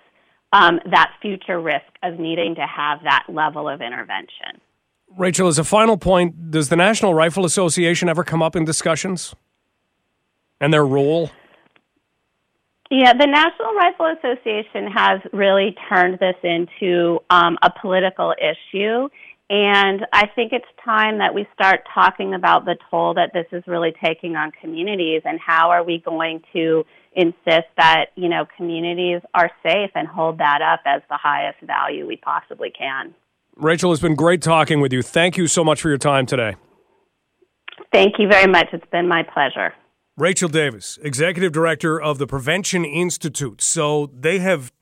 [0.53, 4.61] um, that future risk of needing to have that level of intervention.
[5.17, 9.35] Rachel, as a final point, does the National Rifle Association ever come up in discussions
[10.61, 11.31] and their role?
[12.97, 19.09] Yeah, the National Rifle Association has really turned this into um, a political issue.
[19.51, 23.65] And I think it's time that we start talking about the toll that this is
[23.67, 26.85] really taking on communities and how are we going to
[27.17, 32.07] insist that, you know, communities are safe and hold that up as the highest value
[32.07, 33.13] we possibly can.
[33.57, 35.03] Rachel, it's been great talking with you.
[35.03, 36.55] Thank you so much for your time today.
[37.93, 38.69] Thank you very much.
[38.73, 39.75] It's been my pleasure.
[40.17, 43.61] Rachel Davis, executive director of the Prevention Institute.
[43.61, 44.73] So they have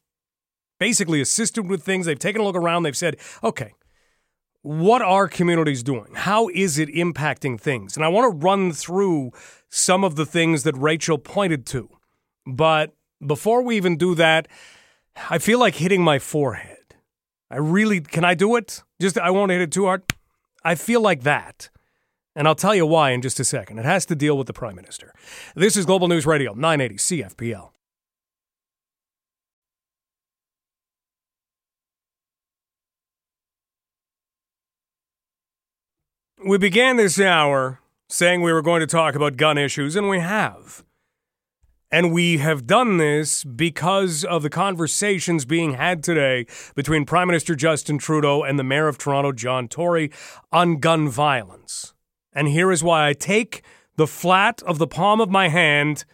[0.79, 2.07] basically assisted with things.
[2.07, 2.83] They've taken a look around.
[2.83, 3.73] They've said, okay,
[4.61, 6.15] what are communities doing?
[6.15, 7.97] How is it impacting things?
[7.97, 9.33] And I want to run through
[9.69, 11.89] some of the things that Rachel pointed to.
[12.47, 14.49] But before we even do that,
[15.31, 16.77] I feel like hitting my forehead.
[17.51, 18.83] I really can I do it?
[19.01, 20.03] Just I won't hit it too hard.
[20.65, 21.71] I feel like that.
[22.35, 23.79] And I'll tell you why in just a second.
[23.79, 25.13] It has to deal with the Prime Minister.
[25.55, 27.71] This is Global News Radio, 980 CFPL.
[36.45, 40.19] We began this hour saying we were going to talk about gun issues, and we
[40.19, 40.83] have.
[41.91, 47.55] And we have done this because of the conversations being had today between Prime Minister
[47.55, 50.11] Justin Trudeau and the Mayor of Toronto, John Tory,
[50.51, 51.93] on gun violence.
[52.35, 53.63] And here is why I take
[53.97, 56.05] the flat of the palm of my hand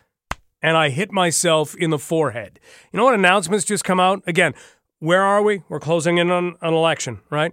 [0.61, 2.59] and I hit myself in the forehead.
[2.93, 4.23] You know what announcements just come out?
[4.27, 4.55] Again,
[4.99, 5.63] where are we?
[5.69, 7.53] We're closing in on an election, right?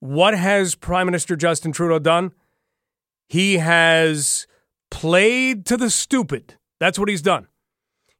[0.00, 2.32] What has Prime Minister Justin Trudeau done?
[3.28, 4.48] He has
[4.90, 6.56] played to the stupid.
[6.80, 7.46] That's what he's done.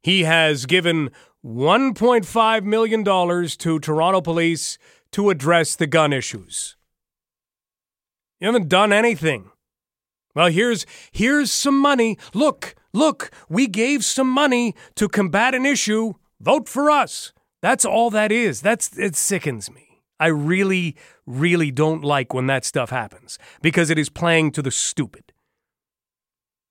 [0.01, 1.09] He has given
[1.45, 4.77] $1.5 million to Toronto police
[5.11, 6.77] to address the gun issues.
[8.39, 9.50] You haven't done anything.
[10.35, 12.17] Well, here's here's some money.
[12.33, 16.13] Look, look, we gave some money to combat an issue.
[16.39, 17.33] Vote for us.
[17.61, 18.61] That's all that is.
[18.61, 19.91] That's it sickens me.
[20.19, 24.71] I really, really don't like when that stuff happens because it is playing to the
[24.71, 25.33] stupid.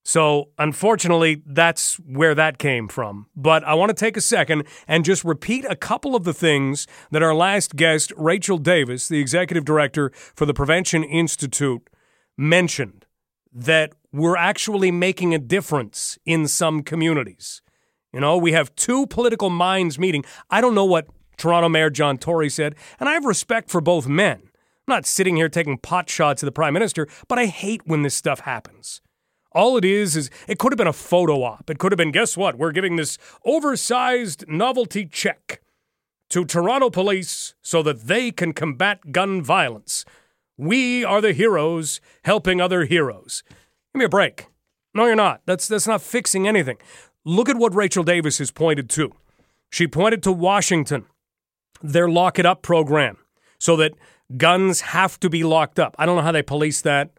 [0.05, 3.27] So, unfortunately, that's where that came from.
[3.37, 6.87] But I want to take a second and just repeat a couple of the things
[7.11, 11.91] that our last guest, Rachel Davis, the executive director for the Prevention Institute,
[12.39, 13.05] mentioned
[13.53, 17.63] that we're actually making a difference in some communities.
[18.13, 20.25] You know, we have two political minds meeting.
[20.51, 24.07] I don't know what Toronto Mayor John Tory said, and I have respect for both
[24.07, 24.41] men.
[24.43, 28.03] I'm not sitting here taking pot shots at the Prime Minister, but I hate when
[28.03, 29.01] this stuff happens.
[29.53, 31.71] All it is is it could have been a photo op.
[31.71, 32.57] It could have been, guess what?
[32.57, 35.61] We're giving this oversized novelty check
[36.31, 40.05] to Toronto police so that they can combat gun violence.
[40.61, 43.43] We are the heroes helping other heroes.
[43.95, 44.49] Give me a break.
[44.93, 45.41] No, you're not.
[45.47, 46.77] That's that's not fixing anything.
[47.25, 49.11] Look at what Rachel Davis has pointed to.
[49.71, 51.07] She pointed to Washington
[51.83, 53.17] their lock it up program
[53.59, 53.95] so that
[54.37, 55.97] guns have to be locked up.
[55.99, 57.11] I don't know how they police that.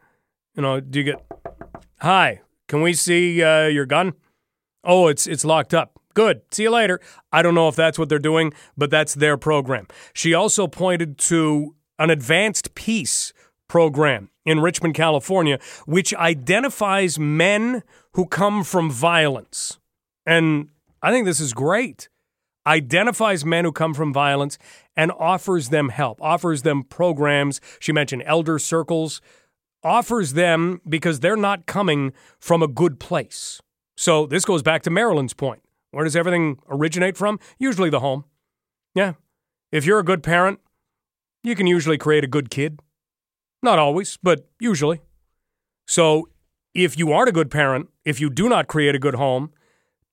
[0.55, 1.25] You know, do you get
[2.01, 4.13] Hi, can we see uh, your gun?
[4.83, 5.99] Oh, it's it's locked up.
[6.13, 6.41] Good.
[6.51, 6.99] See you later.
[7.31, 9.87] I don't know if that's what they're doing, but that's their program.
[10.13, 13.33] She also pointed to an Advance Peace
[13.67, 17.83] program in Richmond, California, which identifies men
[18.13, 19.79] who come from violence.
[20.25, 20.69] And
[21.01, 22.09] I think this is great
[22.65, 24.57] identifies men who come from violence
[24.95, 27.59] and offers them help, offers them programs.
[27.79, 29.21] She mentioned elder circles,
[29.83, 33.61] offers them because they're not coming from a good place.
[33.97, 35.61] So this goes back to Marilyn's point.
[35.91, 37.39] Where does everything originate from?
[37.57, 38.25] Usually the home.
[38.95, 39.13] Yeah.
[39.71, 40.59] If you're a good parent,
[41.43, 42.79] you can usually create a good kid.
[43.63, 45.01] Not always, but usually.
[45.87, 46.29] So
[46.73, 49.51] if you aren't a good parent, if you do not create a good home,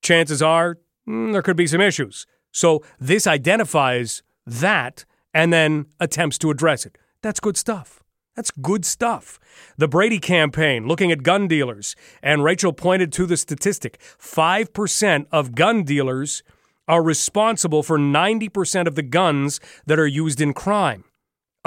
[0.02, 2.26] chances are mm, there could be some issues.
[2.52, 5.04] So this identifies that
[5.34, 6.98] and then attempts to address it.
[7.22, 8.02] That's good stuff.
[8.34, 9.38] That's good stuff.
[9.76, 15.54] The Brady campaign, looking at gun dealers, and Rachel pointed to the statistic 5% of
[15.54, 16.42] gun dealers
[16.86, 21.04] are responsible for 90% of the guns that are used in crime.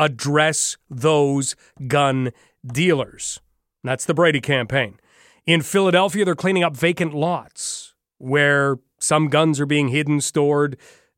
[0.01, 1.55] Address those
[1.87, 2.31] gun
[2.65, 3.39] dealers.
[3.83, 4.99] That's the Brady campaign.
[5.45, 10.75] In Philadelphia, they're cleaning up vacant lots where some guns are being hidden, stored,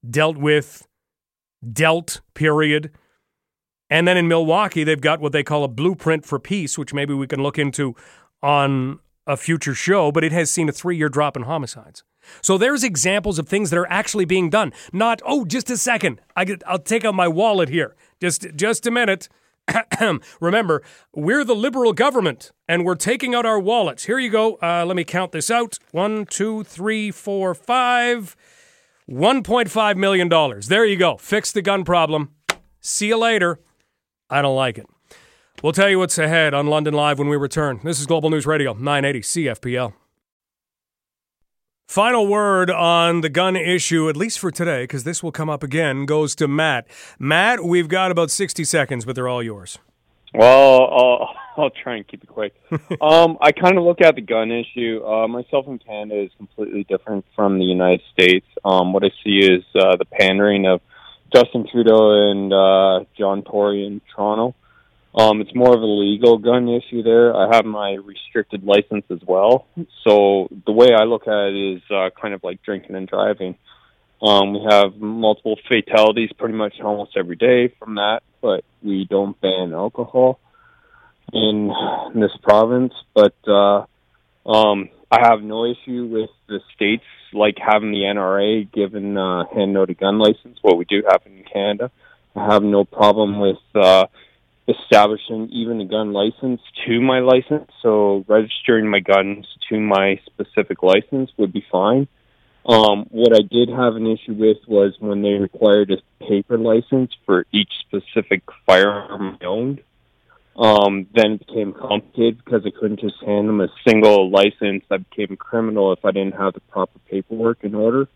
[0.08, 0.86] dealt with,
[1.72, 2.92] dealt, period.
[3.90, 7.14] And then in Milwaukee, they've got what they call a blueprint for peace, which maybe
[7.14, 7.96] we can look into
[8.42, 12.04] on a future show, but it has seen a three year drop in homicides.
[12.42, 14.74] So there's examples of things that are actually being done.
[14.92, 16.22] Not, oh, just a second.
[16.36, 17.96] I will take out my wallet here.
[18.24, 19.28] Just, just a minute.
[20.40, 20.82] Remember,
[21.14, 24.06] we're the liberal government and we're taking out our wallets.
[24.06, 24.56] Here you go.
[24.64, 28.38] Uh, let me count this out one, two, three, four, five.
[29.10, 30.62] $1.5 million.
[30.70, 31.18] There you go.
[31.18, 32.30] Fix the gun problem.
[32.80, 33.60] See you later.
[34.30, 34.86] I don't like it.
[35.62, 37.82] We'll tell you what's ahead on London Live when we return.
[37.84, 39.94] This is Global News Radio, 980 CFPL.
[41.88, 45.64] Final word on the gun issue, at least for today, because this will come up
[45.64, 46.88] again, goes to Matt.
[47.20, 49.78] Matt, we've got about 60 seconds, but they're all yours.
[50.34, 51.26] Well, uh,
[51.62, 52.56] I'll try and keep it quick.
[53.02, 55.06] um, I kind of look at the gun issue.
[55.06, 58.48] Uh, myself in Canada is completely different from the United States.
[58.66, 60.82] Um, what I see is uh, the pandering of
[61.36, 64.56] Justin Trudeau and uh, John Tory in Toronto.
[65.16, 67.36] Um, it's more of a legal gun issue there.
[67.36, 69.68] I have my restricted license as well.
[70.04, 73.56] So the way I look at it is uh, kind of like drinking and driving.
[74.22, 79.40] Um, we have multiple fatalities pretty much almost every day from that, but we don't
[79.40, 80.40] ban alcohol
[81.32, 81.72] in
[82.16, 82.94] this province.
[83.14, 83.86] But uh,
[84.46, 87.04] um, I have no issue with the states
[87.34, 91.44] like having the NRA given uh, hand noted gun license, what we do have in
[91.44, 91.92] Canada.
[92.36, 94.08] I have no problem with uh,
[94.68, 97.70] establishing even a gun license to my license.
[97.82, 102.08] So registering my guns to my specific license would be fine.
[102.66, 107.12] Um, what I did have an issue with was when they required a paper license
[107.26, 109.82] for each specific firearm I owned.
[110.56, 114.86] Um, then it became complicated because I couldn't just hand them a single license.
[114.90, 118.08] I became a criminal if I didn't have the proper paperwork in order.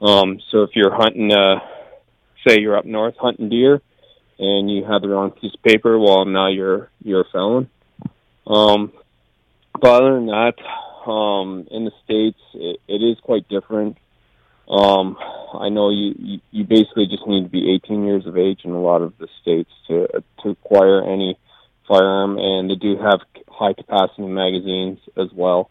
[0.00, 1.56] Um, so if you're hunting, uh,
[2.46, 3.80] say you're up north hunting deer,
[4.40, 7.68] and you have the wrong piece of paper, well, now you're you're a felon.
[8.46, 8.92] Um,
[9.78, 10.54] but other than that,
[11.08, 13.98] um, in the states, it, it is quite different.
[14.68, 15.18] Um,
[15.52, 18.70] I know you, you you basically just need to be 18 years of age in
[18.70, 20.08] a lot of the states to
[20.42, 21.38] to acquire any
[21.86, 25.70] firearm, and they do have high capacity magazines as well.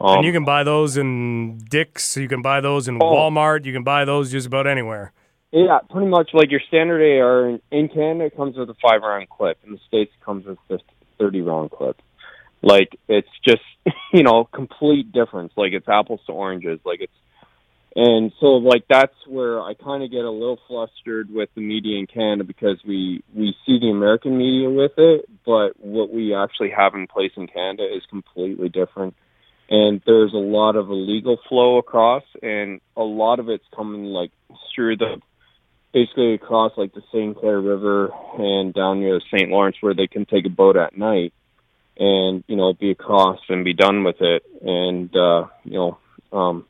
[0.00, 2.16] Um, and you can buy those in Dick's.
[2.16, 3.64] You can buy those in oh, Walmart.
[3.64, 5.12] You can buy those just about anywhere.
[5.52, 9.28] Yeah, pretty much like your standard AR in, in Canada comes with a five round
[9.28, 9.58] clip.
[9.64, 10.84] In the States it comes with just
[11.18, 12.00] thirty round clip.
[12.62, 13.62] Like it's just
[14.12, 15.52] you know, complete difference.
[15.56, 16.80] Like it's apples to oranges.
[16.84, 17.12] Like it's
[17.94, 21.98] and so like that's where I kind of get a little flustered with the media
[21.98, 26.70] in Canada because we we see the American media with it, but what we actually
[26.76, 29.14] have in place in Canada is completely different.
[29.70, 34.30] And there's a lot of illegal flow across, and a lot of it's coming like
[34.74, 35.22] through the
[35.96, 37.34] basically across like the St.
[37.34, 39.48] Clair River and down near the St.
[39.48, 41.32] Lawrence where they can take a boat at night
[41.96, 44.42] and, you know, be across and be done with it.
[44.60, 45.98] And, uh, you know,
[46.38, 46.66] um,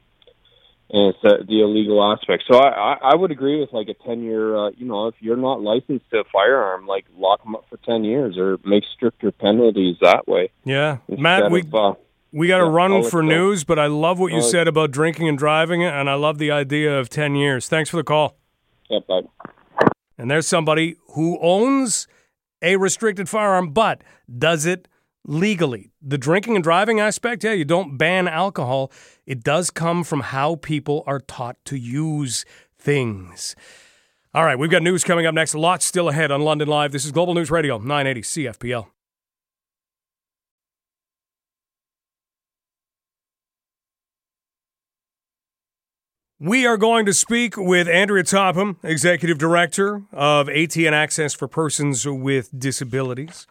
[0.91, 2.45] and it's the, the illegal aspect.
[2.49, 5.17] So I, I I would agree with like a 10 year, uh, you know, if
[5.19, 8.85] you're not licensed to a firearm, like lock them up for 10 years or make
[8.95, 10.53] stricter penalties that way.
[10.63, 10.99] Yeah.
[11.09, 11.95] Matt, we, uh,
[12.31, 15.29] we got to yeah, run for news, but I love what you said about drinking
[15.29, 17.67] and driving, and I love the idea of 10 years.
[17.67, 18.37] Thanks for the call.
[18.91, 19.05] Yep.
[20.19, 22.07] And there's somebody who owns
[22.63, 24.03] a restricted firearm, but
[24.39, 24.89] does it
[25.25, 25.91] legally.
[26.01, 28.91] The drinking and driving aspect, yeah, you don't ban alcohol.
[29.27, 32.45] It does come from how people are taught to use
[32.79, 33.55] things.
[34.33, 35.55] All right, we've got news coming up next.
[35.55, 36.93] A lot still ahead on London Live.
[36.93, 38.87] This is Global News Radio, 980 CFPL.
[46.39, 52.07] We are going to speak with Andrea Topham, Executive Director of ATN Access for Persons
[52.07, 53.47] with Disabilities.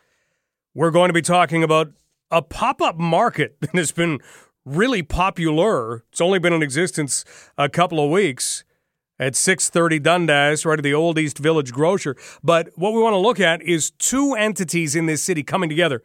[0.76, 1.94] We're going to be talking about
[2.30, 4.20] a pop up market that has been
[4.66, 6.04] really popular.
[6.12, 7.26] It's only been in existence
[7.58, 8.64] a couple of weeks
[9.18, 12.16] at 630 Dundas, right at the Old East Village Grocer.
[12.44, 16.04] But what we want to look at is two entities in this city coming together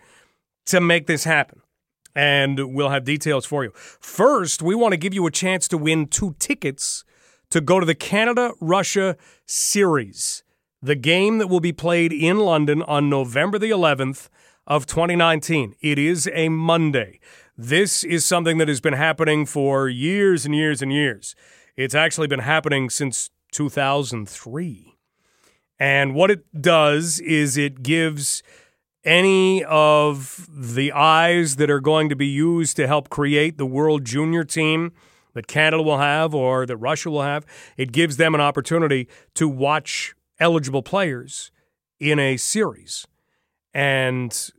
[0.65, 1.61] to make this happen
[2.15, 3.73] and we'll have details for you.
[3.75, 7.05] First, we want to give you a chance to win two tickets
[7.51, 10.43] to go to the Canada Russia Series,
[10.81, 14.29] the game that will be played in London on November the 11th
[14.67, 15.75] of 2019.
[15.81, 17.21] It is a Monday.
[17.57, 21.35] This is something that has been happening for years and years and years.
[21.77, 24.95] It's actually been happening since 2003.
[25.79, 28.43] And what it does is it gives
[29.05, 34.05] any of the eyes that are going to be used to help create the World
[34.05, 34.93] Junior team
[35.33, 37.47] that Canada will have or that Russia will have,
[37.77, 41.51] it gives them an opportunity to watch eligible players
[41.99, 43.07] in a series.
[43.73, 44.51] And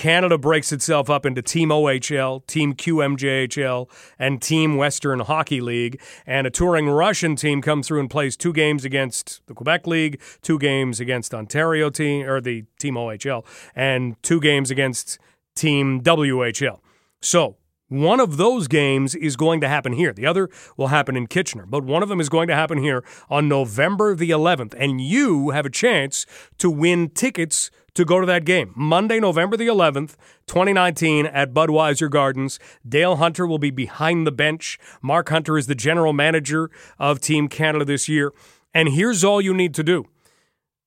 [0.00, 3.86] Canada breaks itself up into Team OHL, Team QMJHL,
[4.18, 6.00] and Team Western Hockey League.
[6.26, 10.18] And a touring Russian team comes through and plays two games against the Quebec League,
[10.40, 13.44] two games against Ontario team or the Team OHL,
[13.76, 15.18] and two games against
[15.54, 16.78] Team WHL.
[17.20, 17.58] So
[17.90, 20.12] one of those games is going to happen here.
[20.12, 23.04] The other will happen in Kitchener, but one of them is going to happen here
[23.28, 24.74] on November the 11th.
[24.78, 26.24] And you have a chance
[26.58, 28.72] to win tickets to go to that game.
[28.76, 30.14] Monday, November the 11th,
[30.46, 32.60] 2019, at Budweiser Gardens.
[32.88, 34.78] Dale Hunter will be behind the bench.
[35.02, 38.32] Mark Hunter is the general manager of Team Canada this year.
[38.72, 40.06] And here's all you need to do.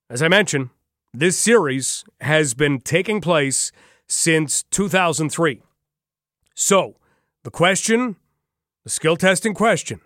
[0.09, 0.69] As I mentioned,
[1.13, 3.73] this series has been taking place
[4.07, 5.61] since 2003.
[6.53, 6.97] So,
[7.43, 8.15] the question,
[8.83, 10.01] the skill testing question,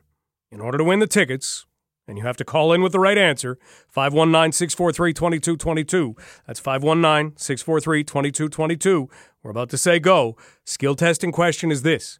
[0.51, 1.65] in order to win the tickets,
[2.07, 3.57] and you have to call in with the right answer
[3.89, 6.15] 519 643 2222.
[6.45, 9.09] That's 519 643 2222.
[9.43, 10.37] We're about to say go.
[10.65, 12.19] Skill testing question is this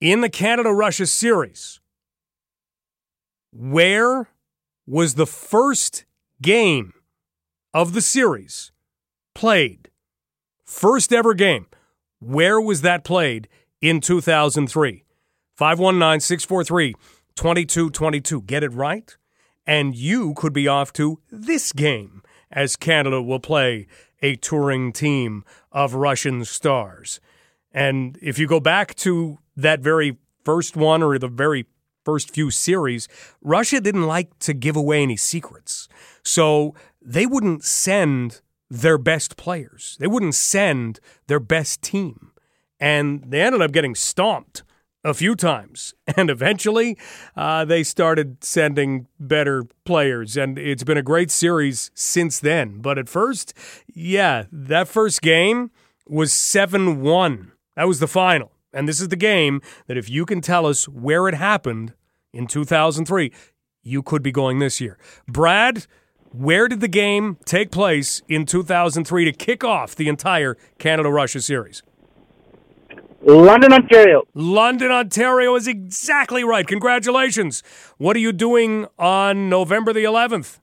[0.00, 1.80] In the Canada Russia series,
[3.52, 4.30] where
[4.86, 6.04] was the first
[6.40, 6.94] game
[7.74, 8.72] of the series
[9.34, 9.90] played?
[10.64, 11.66] First ever game.
[12.20, 13.48] Where was that played
[13.80, 15.04] in 2003?
[15.56, 16.94] 519 643
[17.34, 18.42] 2222.
[18.42, 19.16] Get it right?
[19.66, 23.86] And you could be off to this game as Canada will play
[24.22, 27.20] a touring team of Russian stars.
[27.72, 31.66] And if you go back to that very first one or the very
[32.04, 33.08] first few series,
[33.42, 35.88] Russia didn't like to give away any secrets.
[36.22, 38.40] So they wouldn't send
[38.70, 42.32] their best players, they wouldn't send their best team.
[42.78, 44.62] And they ended up getting stomped
[45.06, 45.94] a few times.
[46.16, 46.96] And eventually,
[47.36, 50.36] uh, they started sending better players.
[50.36, 52.80] And it's been a great series since then.
[52.80, 53.52] But at first,
[53.92, 55.70] yeah, that first game
[56.08, 57.52] was 7 1.
[57.76, 58.52] That was the final.
[58.72, 61.92] And this is the game that if you can tell us where it happened
[62.32, 63.32] in 2003,
[63.82, 64.98] you could be going this year.
[65.26, 65.86] Brad,
[66.36, 71.40] where did the game take place in 2003 to kick off the entire Canada Russia
[71.40, 71.82] series?
[73.22, 74.22] London, Ontario.
[74.34, 76.66] London, Ontario is exactly right.
[76.66, 77.62] Congratulations.
[77.98, 80.60] What are you doing on November the 11th?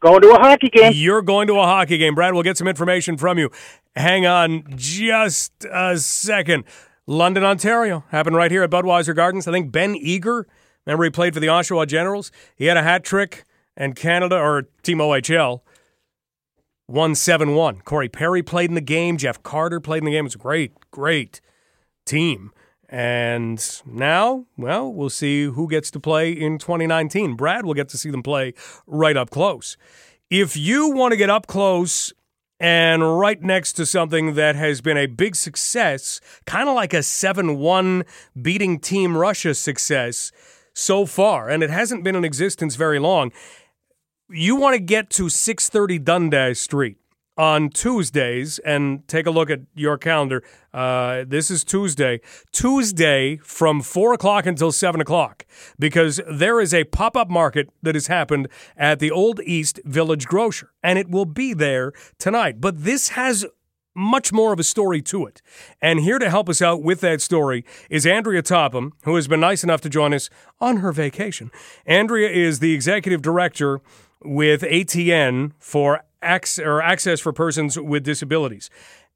[0.00, 0.92] Going to a hockey game.
[0.94, 2.14] You're going to a hockey game.
[2.14, 3.50] Brad, we'll get some information from you.
[3.94, 6.64] Hang on just a second.
[7.06, 8.04] London, Ontario.
[8.10, 9.46] Happened right here at Budweiser Gardens.
[9.46, 10.46] I think Ben Eager,
[10.86, 12.30] remember he played for the Oshawa Generals?
[12.56, 13.44] He had a hat trick,
[13.80, 15.62] and Canada, or Team OHL,
[16.86, 17.80] won 7 1.
[17.80, 19.16] Corey Perry played in the game.
[19.16, 20.26] Jeff Carter played in the game.
[20.26, 21.40] It was great, great
[22.04, 22.52] team.
[22.90, 27.36] And now, well, we'll see who gets to play in 2019.
[27.36, 28.52] Brad will get to see them play
[28.86, 29.78] right up close.
[30.28, 32.12] If you want to get up close
[32.58, 37.02] and right next to something that has been a big success, kind of like a
[37.02, 38.04] 7 1
[38.42, 40.32] beating Team Russia success
[40.74, 43.32] so far, and it hasn't been in existence very long,
[44.32, 46.96] you want to get to 630 Dundas Street
[47.36, 50.42] on Tuesdays and take a look at your calendar.
[50.74, 52.20] Uh, this is Tuesday.
[52.52, 55.46] Tuesday from 4 o'clock until 7 o'clock
[55.78, 60.26] because there is a pop up market that has happened at the Old East Village
[60.26, 62.60] Grocer, and it will be there tonight.
[62.60, 63.46] But this has
[63.94, 65.42] much more of a story to it.
[65.82, 69.40] And here to help us out with that story is Andrea Topham, who has been
[69.40, 71.50] nice enough to join us on her vacation.
[71.86, 73.80] Andrea is the executive director
[74.22, 78.70] with ATN for access, or access for persons with disabilities.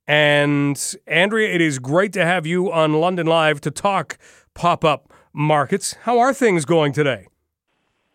[0.06, 4.18] And Andrea, it is great to have you on London Live to talk
[4.52, 5.94] pop up markets.
[6.02, 7.28] How are things going today?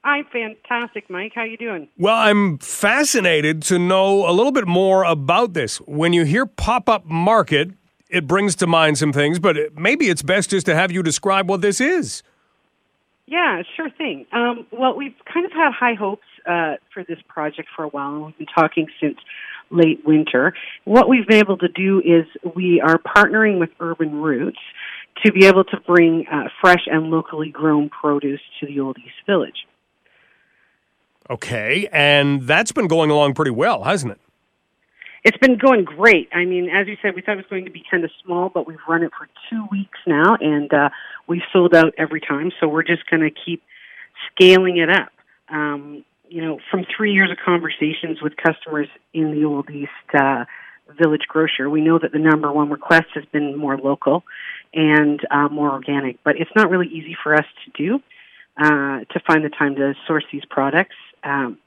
[0.04, 1.34] I'm fantastic, Mike.
[1.36, 1.90] How you doing?
[1.98, 5.78] Well, I'm fascinated to know a little bit more about this.
[5.82, 7.72] When you hear pop up market,
[8.10, 11.50] it brings to mind some things, but maybe it's best just to have you describe
[11.50, 12.24] what this is.
[13.28, 14.26] Yeah, sure thing.
[14.32, 18.16] Um, well, we've kind of had high hopes uh, for this project for a while,
[18.16, 19.18] and we've been talking since
[19.70, 20.54] late winter.
[20.84, 22.26] What we've been able to do is
[22.56, 24.58] we are partnering with Urban Roots
[25.24, 29.26] to be able to bring uh, fresh and locally grown produce to the Old East
[29.28, 29.68] Village.
[31.30, 34.20] Okay, and that's been going along pretty well, hasn't it?
[35.24, 36.30] It's been going great.
[36.34, 38.50] I mean, as you said, we thought it was going to be kind of small,
[38.50, 40.90] but we've run it for two weeks now, and uh,
[41.28, 42.52] we've sold out every time.
[42.60, 43.62] So we're just going to keep
[44.32, 45.12] scaling it up.
[45.50, 50.46] Um, you know, from three years of conversations with customers in the Old East uh,
[50.98, 54.24] Village Grocer, we know that the number one request has been more local
[54.74, 56.24] and uh, more organic.
[56.24, 58.04] But it's not really easy for us to do
[58.58, 60.96] uh, to find the time to source these products.
[61.24, 61.58] Um,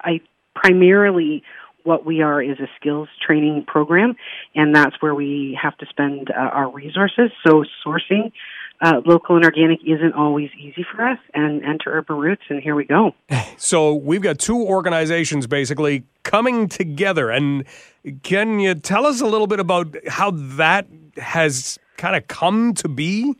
[0.00, 0.20] I
[0.54, 1.42] primarily
[1.84, 4.16] what we are is a skills training program,
[4.54, 7.30] and that's where we have to spend uh, our resources.
[7.46, 8.32] So sourcing
[8.80, 12.74] uh, local and organic isn't always easy for us, and enter Urban Roots, and here
[12.74, 13.14] we go.
[13.56, 17.66] So we've got two organizations basically coming together, and
[18.22, 20.86] can you tell us a little bit about how that
[21.18, 23.34] has kind of come to be?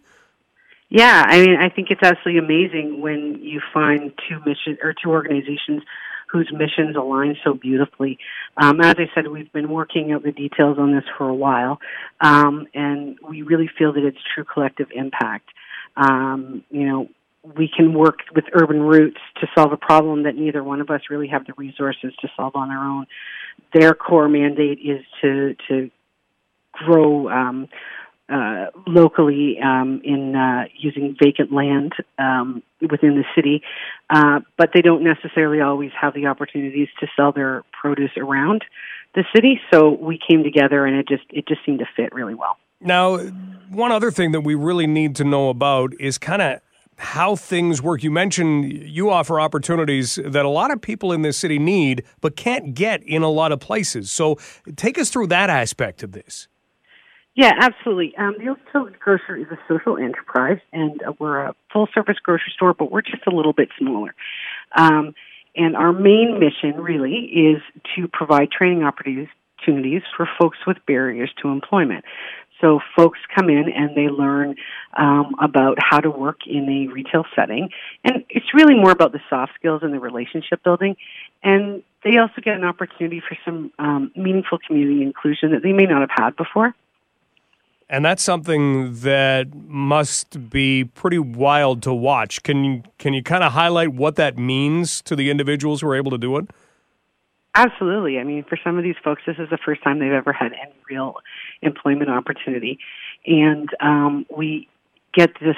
[0.90, 5.08] Yeah, I mean, I think it's absolutely amazing when you find two mission or two
[5.08, 5.82] organizations
[6.30, 8.18] whose missions align so beautifully.
[8.56, 11.78] Um, as I said, we've been working out the details on this for a while,
[12.20, 15.48] um, and we really feel that it's true collective impact.
[15.96, 17.08] Um, you know,
[17.56, 21.02] we can work with urban roots to solve a problem that neither one of us
[21.10, 23.06] really have the resources to solve on our own.
[23.72, 25.90] Their core mandate is to to
[26.72, 27.68] grow um,
[28.30, 33.62] uh, locally um, in uh, using vacant land um, within the city,
[34.10, 38.64] uh, but they don't necessarily always have the opportunities to sell their produce around
[39.14, 39.60] the city.
[39.72, 42.56] So we came together, and it just it just seemed to fit really well.
[42.80, 43.18] Now,
[43.68, 46.60] one other thing that we really need to know about is kind of
[47.00, 48.02] how things work.
[48.02, 52.36] You mentioned you offer opportunities that a lot of people in this city need but
[52.36, 54.10] can't get in a lot of places.
[54.12, 54.38] So
[54.76, 56.46] take us through that aspect of this.
[57.40, 58.14] Yeah, absolutely.
[58.18, 62.52] Um, the Village Grocer is a social enterprise, and uh, we're a full service grocery
[62.54, 64.14] store, but we're just a little bit smaller.
[64.76, 65.14] Um,
[65.56, 67.62] and our main mission really is
[67.96, 72.04] to provide training opportunities for folks with barriers to employment.
[72.60, 74.56] So folks come in and they learn
[74.98, 77.70] um, about how to work in a retail setting,
[78.04, 80.94] and it's really more about the soft skills and the relationship building.
[81.42, 85.86] And they also get an opportunity for some um, meaningful community inclusion that they may
[85.86, 86.74] not have had before.
[87.92, 92.40] And that's something that must be pretty wild to watch.
[92.44, 95.96] Can you can you kind of highlight what that means to the individuals who are
[95.96, 96.48] able to do it?
[97.56, 98.20] Absolutely.
[98.20, 100.52] I mean, for some of these folks, this is the first time they've ever had
[100.52, 101.16] any real
[101.62, 102.78] employment opportunity,
[103.26, 104.68] and um, we
[105.12, 105.56] get this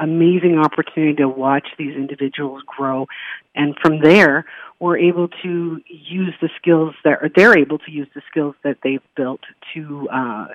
[0.00, 3.06] amazing opportunity to watch these individuals grow,
[3.54, 4.46] and from there,
[4.80, 8.78] we're able to use the skills that or they're able to use the skills that
[8.82, 9.42] they've built
[9.74, 10.08] to.
[10.12, 10.46] Uh,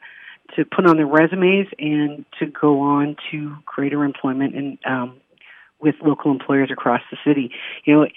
[0.56, 5.18] to put on their resumes and to go on to greater employment and um,
[5.82, 7.52] with local employers across the city.
[7.86, 8.08] You know,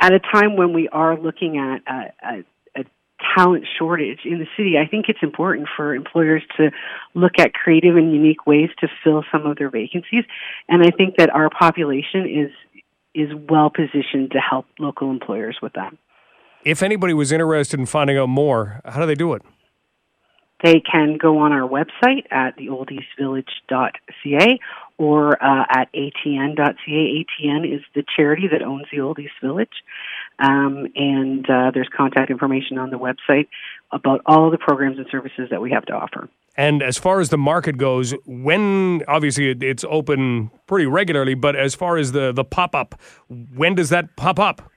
[0.00, 2.84] at a time when we are looking at a, a, a
[3.36, 6.70] talent shortage in the city, I think it's important for employers to
[7.14, 10.24] look at creative and unique ways to fill some of their vacancies.
[10.68, 12.50] And I think that our population is
[13.14, 15.94] is well positioned to help local employers with that.
[16.64, 19.42] If anybody was interested in finding out more, how do they do it?
[20.62, 24.58] They can go on our website at theoldeastvillage.ca
[24.98, 26.76] or uh, at atn.ca.
[26.86, 29.82] ATN is the charity that owns the Old East Village.
[30.38, 33.48] Um, and uh, there's contact information on the website
[33.90, 36.28] about all the programs and services that we have to offer.
[36.56, 41.74] And as far as the market goes, when obviously it's open pretty regularly, but as
[41.74, 44.70] far as the, the pop up, when does that pop up?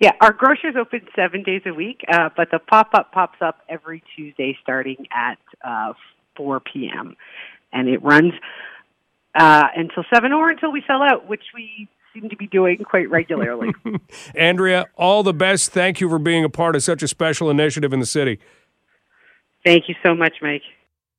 [0.00, 3.58] Yeah, our grocer's open seven days a week, uh, but the pop up pops up
[3.68, 5.94] every Tuesday starting at uh,
[6.36, 7.16] 4 p.m.
[7.72, 8.32] And it runs
[9.34, 13.10] uh, until 7 or until we sell out, which we seem to be doing quite
[13.10, 13.70] regularly.
[14.34, 15.72] Andrea, all the best.
[15.72, 18.38] Thank you for being a part of such a special initiative in the city.
[19.64, 20.62] Thank you so much, Mike.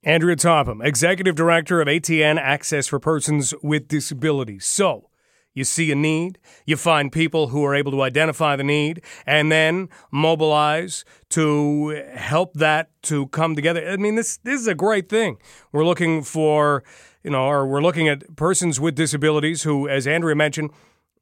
[0.04, 4.66] Andrea Topham, Executive Director of ATN Access for Persons with Disabilities.
[4.66, 5.09] So,
[5.54, 9.52] you see a need, you find people who are able to identify the need, and
[9.52, 13.88] then mobilize to help that to come together.
[13.88, 15.38] I mean, this this is a great thing.
[15.72, 16.84] We're looking for,
[17.24, 20.72] you know, or we're looking at persons with disabilities who, as Andrea mentioned,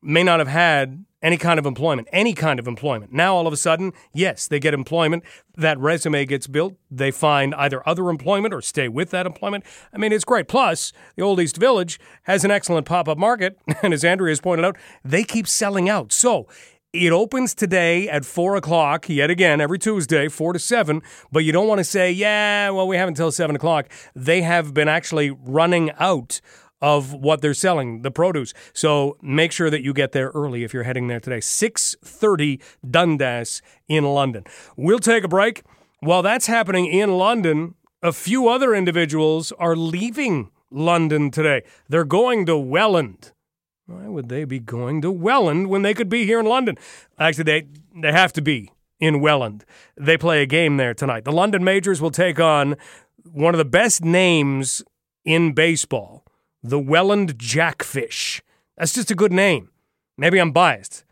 [0.02, 3.12] may not have had any kind of employment, any kind of employment.
[3.12, 5.24] Now, all of a sudden, yes, they get employment.
[5.56, 6.76] That resume gets built.
[6.92, 9.64] They find either other employment or stay with that employment.
[9.92, 10.48] I mean, it's great.
[10.48, 13.58] Plus, the Old East Village has an excellent pop up market.
[13.84, 14.76] And as Andrea has pointed out,
[15.06, 16.12] they keep selling out.
[16.12, 16.48] So,
[16.94, 21.02] it opens today at 4 o'clock, yet again, every Tuesday, 4 to 7.
[21.32, 23.90] But you don't want to say, yeah, well, we have until 7 o'clock.
[24.16, 26.42] They have been actually running out
[26.82, 28.54] of what they're selling, the produce.
[28.74, 31.40] So make sure that you get there early if you're heading there today.
[31.40, 34.44] 6:30 Dundas in London.
[34.76, 35.64] We'll take a break.
[36.00, 41.64] While that's happening in London, a few other individuals are leaving London today.
[41.90, 43.32] They're going to Welland.
[43.88, 46.78] Why would they be going to Welland when they could be here in London?
[47.18, 47.68] Actually, they
[48.02, 49.66] they have to be in Welland.
[49.96, 51.24] They play a game there tonight.
[51.24, 52.76] The London Majors will take on
[53.32, 54.84] one of the best names
[55.26, 56.27] in baseball
[56.68, 58.42] the Welland Jackfish.
[58.78, 59.70] That's just a good name.
[60.18, 61.06] Maybe I'm biased.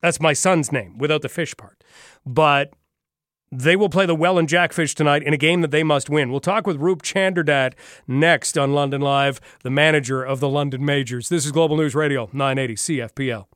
[0.00, 1.82] That's my son's name without the fish part.
[2.24, 2.72] But
[3.50, 6.30] they will play the Welland Jackfish tonight in a game that they must win.
[6.30, 7.74] We'll talk with Roop Chanderdat
[8.06, 11.28] next on London Live, the manager of the London Majors.
[11.28, 13.46] This is Global News Radio, 980 CFPL.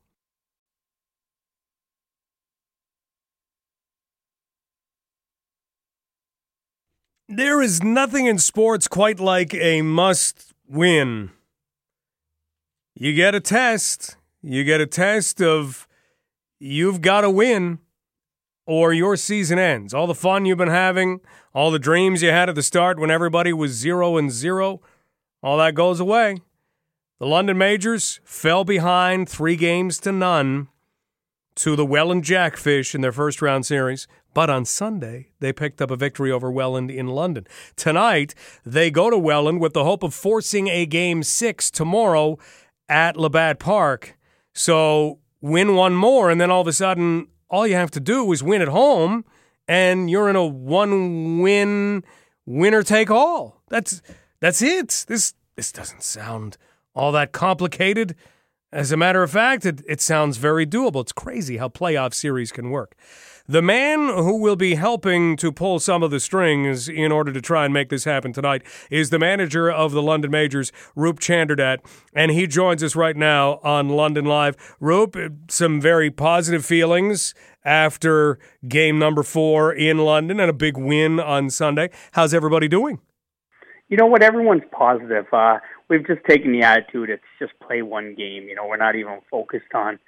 [7.30, 11.30] There is nothing in sports quite like a must win.
[12.94, 14.16] You get a test.
[14.42, 15.88] You get a test of
[16.60, 17.78] you've got to win
[18.66, 19.94] or your season ends.
[19.94, 21.20] All the fun you've been having,
[21.54, 24.80] all the dreams you had at the start when everybody was 0 and 0,
[25.42, 26.38] all that goes away.
[27.18, 30.68] The London Majors fell behind 3 games to none
[31.56, 34.06] to the Welland Jackfish in their first round series.
[34.34, 37.46] But on Sunday, they picked up a victory over Welland in London.
[37.76, 42.38] Tonight, they go to Welland with the hope of forcing a game six tomorrow
[42.88, 44.16] at Labatt Park.
[44.54, 48.30] So win one more, and then all of a sudden, all you have to do
[48.32, 49.24] is win at home,
[49.66, 52.04] and you're in a one win,
[52.46, 53.62] winner take all.
[53.68, 54.02] That's
[54.40, 55.04] that's it.
[55.08, 56.56] This this doesn't sound
[56.94, 58.14] all that complicated.
[58.70, 61.00] As a matter of fact, it, it sounds very doable.
[61.00, 62.94] It's crazy how playoff series can work.
[63.50, 67.40] The man who will be helping to pull some of the strings in order to
[67.40, 71.78] try and make this happen tonight is the manager of the London Majors, Roop Chanderdat,
[72.12, 74.76] and he joins us right now on London Live.
[74.80, 75.16] Roop,
[75.48, 77.32] some very positive feelings
[77.64, 78.38] after
[78.68, 81.88] game number four in London and a big win on Sunday.
[82.12, 83.00] How's everybody doing?
[83.88, 84.22] You know what?
[84.22, 85.24] Everyone's positive.
[85.32, 85.56] Uh,
[85.88, 88.46] we've just taken the attitude it's just play one game.
[88.46, 89.98] You know, we're not even focused on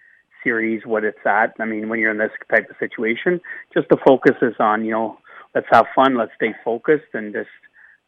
[0.42, 1.54] series what it's at.
[1.58, 3.40] I mean, when you're in this type of situation,
[3.74, 5.18] just the focus is on you know
[5.54, 7.48] let's have fun, let's stay focused, and just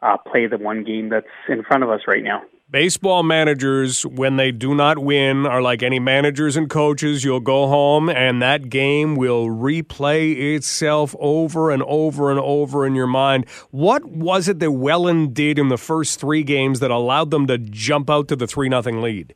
[0.03, 2.43] uh, play the one game that's in front of us right now.
[2.70, 7.22] Baseball managers, when they do not win, are like any managers and coaches.
[7.22, 12.95] You'll go home and that game will replay itself over and over and over in
[12.95, 13.47] your mind.
[13.70, 17.59] What was it that Welland did in the first three games that allowed them to
[17.59, 19.35] jump out to the 3 nothing lead?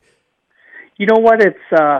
[0.97, 1.39] You know what?
[1.39, 1.59] It's.
[1.71, 1.99] Uh,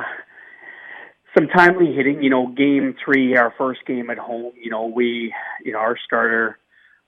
[1.38, 2.24] some timely hitting.
[2.24, 4.54] You know, game three, our first game at home.
[4.62, 5.34] You know, we,
[5.64, 6.58] you know, our starter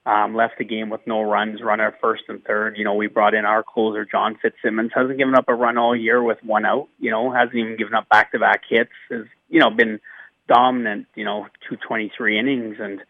[0.06, 2.76] um, left the game with no runs, run our first and third.
[2.78, 5.96] You know, we brought in our closer, John Fitzsimmons, hasn't given up a run all
[5.96, 6.88] year with one out.
[6.98, 8.90] You know, hasn't even given up back-to-back hits.
[9.10, 10.00] Has you know been
[10.48, 11.06] dominant.
[11.14, 13.00] You know, two twenty-three innings, and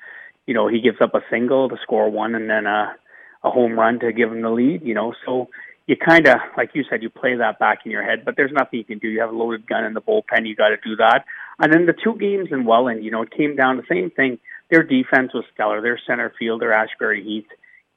[0.46, 2.94] you know he gives up a single to score one, and then a
[3.42, 4.82] a home run to give him the lead.
[4.82, 5.48] You know, so
[5.86, 8.52] you kind of, like you said, you play that back in your head, but there's
[8.52, 9.08] nothing you can do.
[9.08, 10.46] You have a loaded gun in the bullpen.
[10.46, 11.24] You got to do that.
[11.58, 14.10] And then the two games in Welland, you know, it came down to the same
[14.10, 14.38] thing.
[14.70, 15.80] Their defense was stellar.
[15.80, 17.48] Their center fielder, Ashbury Heath,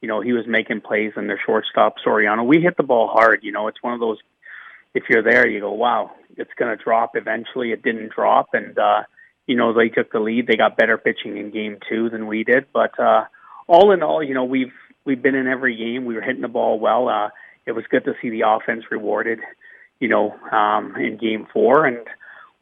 [0.04, 3.40] you know, he was making plays, and their shortstop, Soriano, we hit the ball hard.
[3.42, 4.18] You know, it's one of those.
[4.94, 7.72] If you're there, you go, wow, it's going to drop eventually.
[7.72, 9.04] It didn't drop, and uh,
[9.48, 10.46] you know they took the lead.
[10.46, 13.26] They got better pitching in game two than we did, but uh,
[13.66, 14.74] all in all, you know, we've
[15.06, 16.04] we've been in every game.
[16.04, 17.08] We were hitting the ball well.
[17.08, 17.30] Uh,
[17.66, 19.40] it was good to see the offense rewarded,
[20.00, 21.86] you know, um, in game four.
[21.86, 21.98] And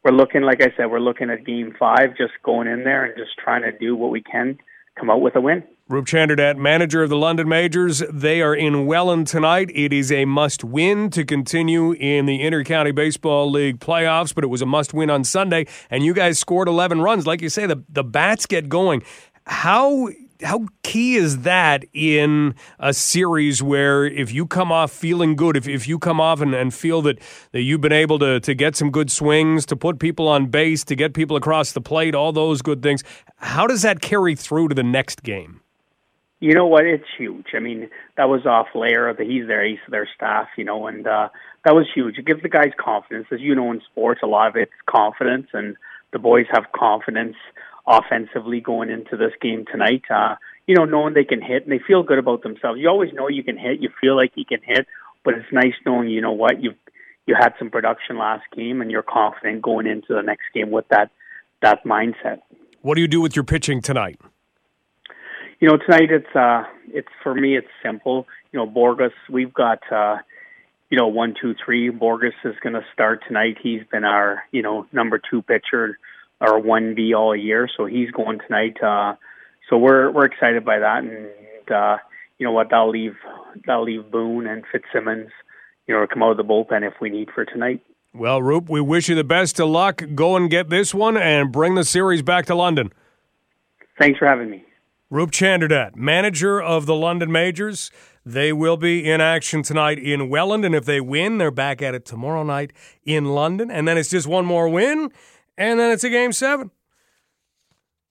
[0.04, 3.16] we're looking, like I said, we're looking at game five, just going in there and
[3.18, 4.58] just trying to do what we can,
[4.97, 5.64] come out with a win.
[5.91, 8.02] Roop Chanderdat, manager of the London Majors.
[8.10, 9.70] They are in Welland tonight.
[9.76, 14.47] It is a must win to continue in the Intercounty Baseball League playoffs, but it
[14.47, 17.28] was a must win on Sunday, and you guys scored 11 runs.
[17.28, 19.04] Like you say, the, the bats get going.
[19.45, 20.08] How
[20.44, 25.68] how key is that in a series where if you come off feeling good, if,
[25.68, 27.20] if you come off and, and feel that,
[27.52, 30.84] that you've been able to, to get some good swings, to put people on base,
[30.86, 33.04] to get people across the plate, all those good things,
[33.38, 35.62] how does that carry through to the next game?
[36.39, 36.86] You know what?
[36.86, 37.48] It's huge.
[37.54, 39.14] I mean, that was off layer.
[39.14, 41.30] The, he's their ace of their staff, you know, and uh,
[41.66, 42.18] that was huge.
[42.18, 43.28] It gives the guys confidence.
[43.32, 45.78] As you know, in sports, a lot of it's confidence, and
[46.12, 47.36] the boys have confidence
[47.88, 50.04] offensively going into this game tonight.
[50.10, 50.36] Uh,
[50.68, 52.80] you know, knowing they can hit and they feel good about themselves.
[52.80, 53.82] You always know you can hit.
[53.82, 54.88] You feel like you can hit,
[55.24, 56.76] but it's nice knowing you know what you've
[57.26, 60.88] you had some production last game and you're confident going into the next game with
[60.90, 61.12] that
[61.62, 62.40] that mindset.
[62.82, 64.20] What do you do with your pitching tonight?
[65.60, 68.28] You know, tonight it's uh it's for me it's simple.
[68.52, 70.18] You know, Borges, we've got uh
[70.92, 71.90] you know, one, two, three.
[71.90, 73.58] Borges is going to start tonight.
[73.64, 75.98] He's been our, you know, number two pitcher
[76.42, 78.82] or one B all year, so he's going tonight.
[78.84, 79.16] Uh,
[79.70, 81.98] so we're we're excited by that, and uh,
[82.38, 83.16] you know what, that'll leave
[83.66, 85.30] that'll leave Boone and Fitzsimmons,
[85.88, 87.82] you know, come out of the bullpen if we need for tonight.
[88.14, 90.04] Well, Roop, we wish you the best of luck.
[90.16, 92.92] Go and get this one and bring the series back to London.
[93.98, 94.66] Thanks for having me.
[95.10, 97.92] Roop Chanderdat, manager of the London Majors.
[98.26, 101.96] They will be in action tonight in Welland, and if they win, they're back at
[101.96, 102.72] it tomorrow night
[103.04, 103.72] in London.
[103.72, 105.10] And then it's just one more win,
[105.62, 106.72] and then it's a game seven.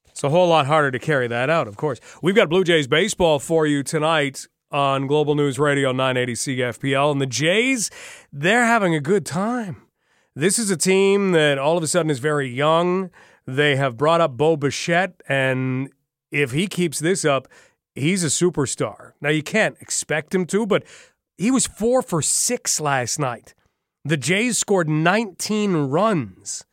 [0.09, 2.01] It's a whole lot harder to carry that out, of course.
[2.23, 7.11] We've got Blue Jays baseball for you tonight on Global News Radio 980 CFPL.
[7.11, 7.91] And the Jays,
[8.33, 9.83] they're having a good time.
[10.37, 13.11] This is a team that all of a sudden is very young.
[13.47, 15.91] They have brought up Bo Bichette, and
[16.31, 17.49] if he keeps this up,
[17.97, 19.15] he's a superstar.
[19.21, 20.85] Now, you can't expect him to, but
[21.37, 23.55] he was four for six last night.
[24.05, 26.65] The Jays scored 19 runs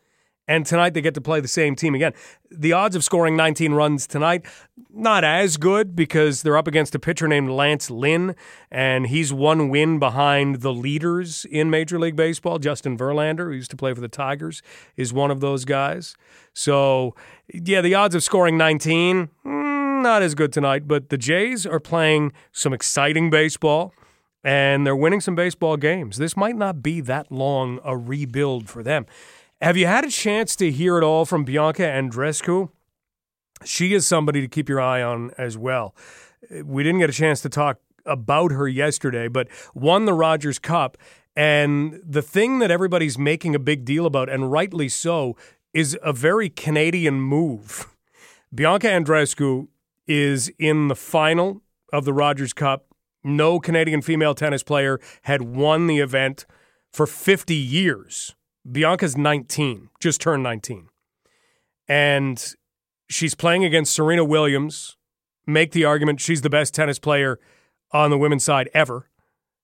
[0.48, 2.14] And tonight they get to play the same team again.
[2.50, 4.46] The odds of scoring 19 runs tonight,
[4.94, 8.34] not as good because they're up against a pitcher named Lance Lynn,
[8.72, 12.60] and he's one win behind the leaders in Major League Baseball.
[12.60, 14.62] Justin Verlander, who used to play for the Tigers,
[14.96, 16.16] is one of those guys.
[16.54, 17.14] So,
[17.54, 21.82] yeah, the odds of scoring 19, mm, not as good tonight, but the Jays are
[21.82, 23.94] playing some exciting baseball
[24.44, 26.18] and they're winning some baseball games.
[26.18, 29.06] This might not be that long a rebuild for them.
[29.60, 32.70] Have you had a chance to hear it all from Bianca Andreescu?
[33.66, 35.96] She is somebody to keep your eye on as well.
[36.64, 40.96] We didn't get a chance to talk about her yesterday, but won the Rogers Cup.
[41.36, 45.36] And the thing that everybody's making a big deal about, and rightly so,
[45.74, 47.88] is a very Canadian move.
[48.54, 49.70] Bianca Andreescu
[50.08, 52.86] is in the final of the Rogers Cup.
[53.24, 56.46] No Canadian female tennis player had won the event
[56.92, 58.36] for 50 years.
[58.70, 60.90] Bianca's 19, just turned 19.
[61.88, 62.56] And
[63.10, 64.98] she's playing against Serena Williams.
[65.46, 67.40] Make the argument she's the best tennis player
[67.92, 69.10] on the women's side ever.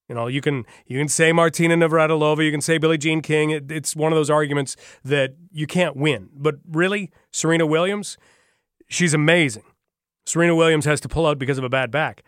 [0.08, 3.51] You know, you can you can say Martina Navratilova, you can say Billie Jean King.
[3.51, 6.30] It, it's one of those arguments that you can't win.
[6.34, 8.18] But really, Serena Williams,
[8.88, 9.64] she's amazing.
[10.26, 12.24] Serena Williams has to pull out because of a bad back.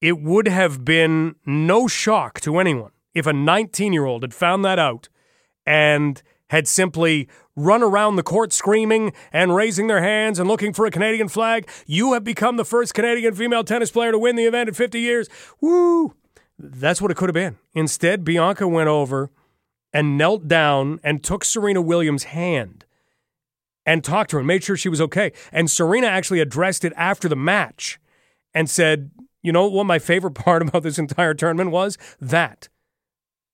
[0.00, 4.64] It would have been no shock to anyone if a 19 year old had found
[4.64, 5.08] that out
[5.70, 10.84] and had simply run around the court screaming and raising their hands and looking for
[10.84, 11.68] a Canadian flag.
[11.86, 15.00] You have become the first Canadian female tennis player to win the event in 50
[15.00, 15.28] years.
[15.60, 16.14] Woo!
[16.58, 17.56] That's what it could have been.
[17.72, 19.30] Instead, Bianca went over
[19.92, 22.84] and knelt down and took Serena Williams' hand
[23.86, 25.32] and talked to her and made sure she was okay.
[25.52, 28.00] And Serena actually addressed it after the match
[28.52, 31.96] and said, You know what my favorite part about this entire tournament was?
[32.20, 32.68] That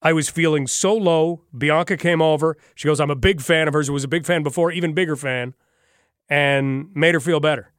[0.07, 1.43] I was feeling so low.
[1.59, 2.57] Bianca came over.
[2.77, 3.91] She goes, I'm a big fan of hers.
[3.91, 5.53] Was a big fan before, even bigger fan,
[6.29, 7.73] and made her feel better.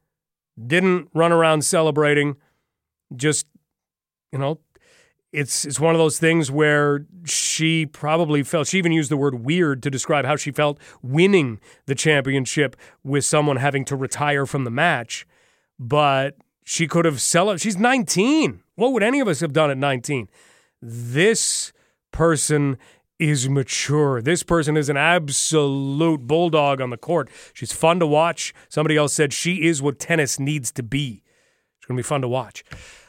[0.61, 2.35] Didn't run around celebrating.
[3.15, 3.47] Just,
[4.33, 4.59] you know,
[5.31, 9.45] it's it's one of those things where she probably felt she even used the word
[9.45, 12.75] weird to describe how she felt winning the championship
[13.05, 15.25] with someone having to retire from the match.
[15.79, 17.61] But she could have celebrated.
[17.61, 18.63] She's 19.
[18.75, 20.27] What would any of us have done at 19?
[20.81, 21.71] This
[22.11, 22.77] person
[23.19, 24.21] is mature.
[24.21, 27.29] This person is an absolute bulldog on the court.
[27.53, 28.53] She's fun to watch.
[28.69, 31.23] Somebody else said she is what tennis needs to be.
[31.77, 32.63] It's going to be fun to watch.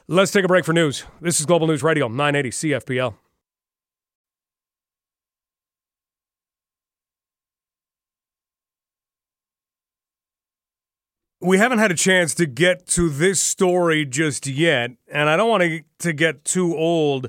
[0.07, 1.05] Let's take a break for news.
[1.21, 3.15] This is Global News Radio, 980 CFPL.
[11.41, 15.49] We haven't had a chance to get to this story just yet, and I don't
[15.49, 17.29] want to, to get too old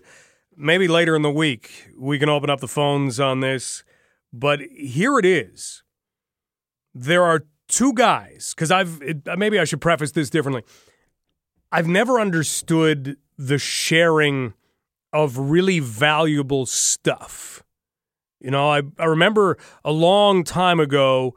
[0.60, 3.84] maybe later in the week we can open up the phones on this.
[4.32, 5.82] But here it is.
[6.94, 10.64] There are two guys, because I've, it, maybe I should preface this differently.
[11.72, 14.54] I've never understood the sharing
[15.14, 17.64] of really valuable stuff.
[18.40, 21.36] You know, I, I remember a long time ago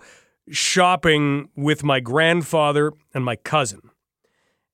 [0.50, 3.80] shopping with my grandfather and my cousin.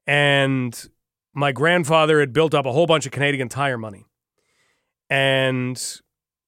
[0.06, 0.88] And
[1.34, 4.06] my grandfather had built up a whole bunch of Canadian tire money.
[5.10, 5.82] And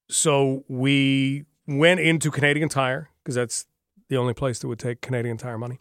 [0.09, 3.67] so we went into Canadian Tire because that's
[4.09, 5.79] the only place that would take Canadian Tire money.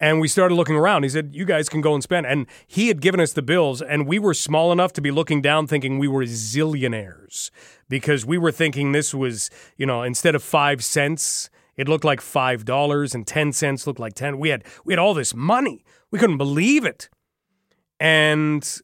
[0.00, 1.02] And we started looking around.
[1.02, 2.24] He said, You guys can go and spend.
[2.24, 5.42] And he had given us the bills, and we were small enough to be looking
[5.42, 7.50] down thinking we were zillionaires
[7.88, 12.20] because we were thinking this was, you know, instead of five cents, it looked like
[12.20, 14.38] five dollars and ten cents looked like ten.
[14.38, 15.84] We had we had all this money.
[16.12, 17.08] We couldn't believe it.
[17.98, 18.80] And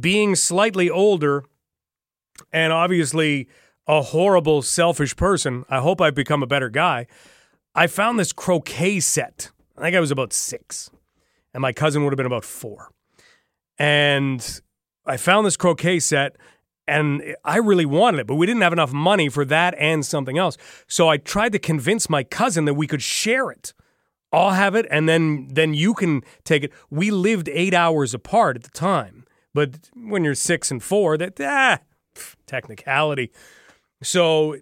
[0.00, 1.44] being slightly older,
[2.52, 3.48] and obviously
[3.86, 5.64] a horrible, selfish person.
[5.68, 7.06] I hope I've become a better guy.
[7.74, 9.50] I found this croquet set.
[9.76, 10.90] I think I was about six,
[11.54, 12.90] and my cousin would have been about four.
[13.78, 14.60] And
[15.06, 16.36] I found this croquet set,
[16.86, 20.36] and I really wanted it, but we didn't have enough money for that and something
[20.36, 20.56] else.
[20.86, 23.72] So I tried to convince my cousin that we could share it.
[24.32, 26.72] I'll have it, and then then you can take it.
[26.90, 29.24] We lived eight hours apart at the time,
[29.54, 31.78] but when you're six and four, that ah,
[32.46, 33.30] technicality.
[34.02, 34.56] So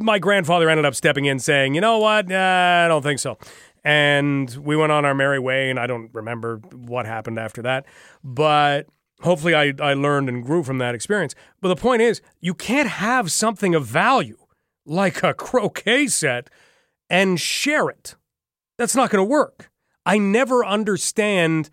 [0.00, 2.30] my grandfather ended up stepping in saying, you know what?
[2.30, 3.38] I don't think so.
[3.84, 7.86] And we went on our merry way, and I don't remember what happened after that.
[8.22, 8.86] But
[9.22, 11.34] hopefully I, I learned and grew from that experience.
[11.60, 14.36] But the point is, you can't have something of value
[14.84, 16.50] like a croquet set
[17.08, 18.16] and share it.
[18.76, 19.70] That's not going to work.
[20.04, 21.70] I never understand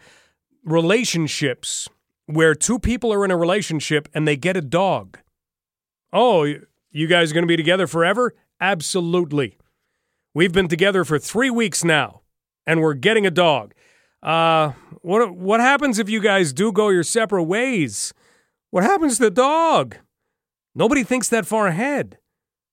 [0.64, 1.90] relationships
[2.26, 5.20] where two people are in a relationship and they get a dog.
[6.12, 6.46] Oh,
[6.92, 8.34] you guys are going to be together forever?
[8.60, 9.58] Absolutely.
[10.34, 12.22] We've been together for three weeks now,
[12.66, 13.74] and we're getting a dog.
[14.22, 18.14] Uh, what what happens if you guys do go your separate ways?
[18.72, 19.98] What happens to the dog?
[20.74, 22.18] Nobody thinks that far ahead.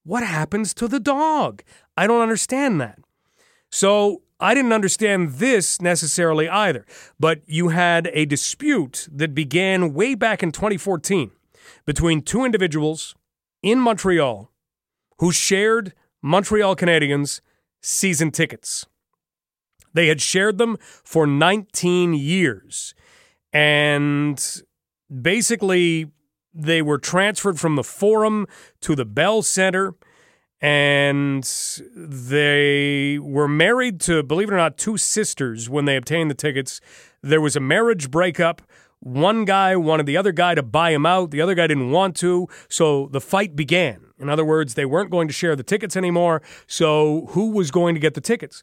[0.05, 1.63] What happens to the dog?
[1.97, 2.99] I don't understand that.
[3.71, 6.85] So I didn't understand this necessarily either.
[7.19, 11.31] But you had a dispute that began way back in 2014
[11.87, 13.15] between two individuals
[13.63, 14.51] in Montreal
[15.19, 17.41] who shared Montreal Canadiens
[17.81, 18.85] season tickets.
[19.95, 22.95] They had shared them for 19 years.
[23.53, 24.63] And
[25.21, 26.11] basically,
[26.53, 28.47] they were transferred from the Forum
[28.81, 29.95] to the Bell Center
[30.63, 31.43] and
[31.97, 36.81] they were married to, believe it or not, two sisters when they obtained the tickets.
[37.21, 38.63] There was a marriage breakup.
[39.01, 41.33] One guy wanted the other guy to buy him out.
[41.33, 42.47] The other guy didn't want to.
[42.69, 44.07] So the fight began.
[44.21, 46.41] In other words, they weren't going to share the tickets anymore.
[46.69, 48.63] So who was going to get the tickets?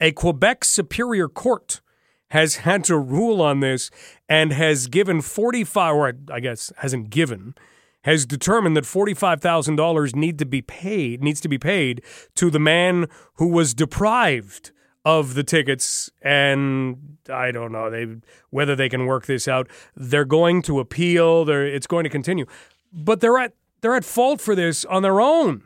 [0.00, 1.82] A Quebec Superior Court
[2.30, 3.90] has had to rule on this
[4.30, 7.54] and has given 45, or I guess hasn't given,
[8.04, 12.02] has determined that $45,000 need to be paid needs to be paid
[12.36, 14.70] to the man who was deprived
[15.04, 16.10] of the tickets.
[16.22, 18.06] And I don't know they
[18.50, 19.68] whether they can work this out.
[19.96, 21.44] They're going to appeal.
[21.44, 22.46] They're, it's going to continue.
[22.92, 25.64] But they're at they're at fault for this on their own.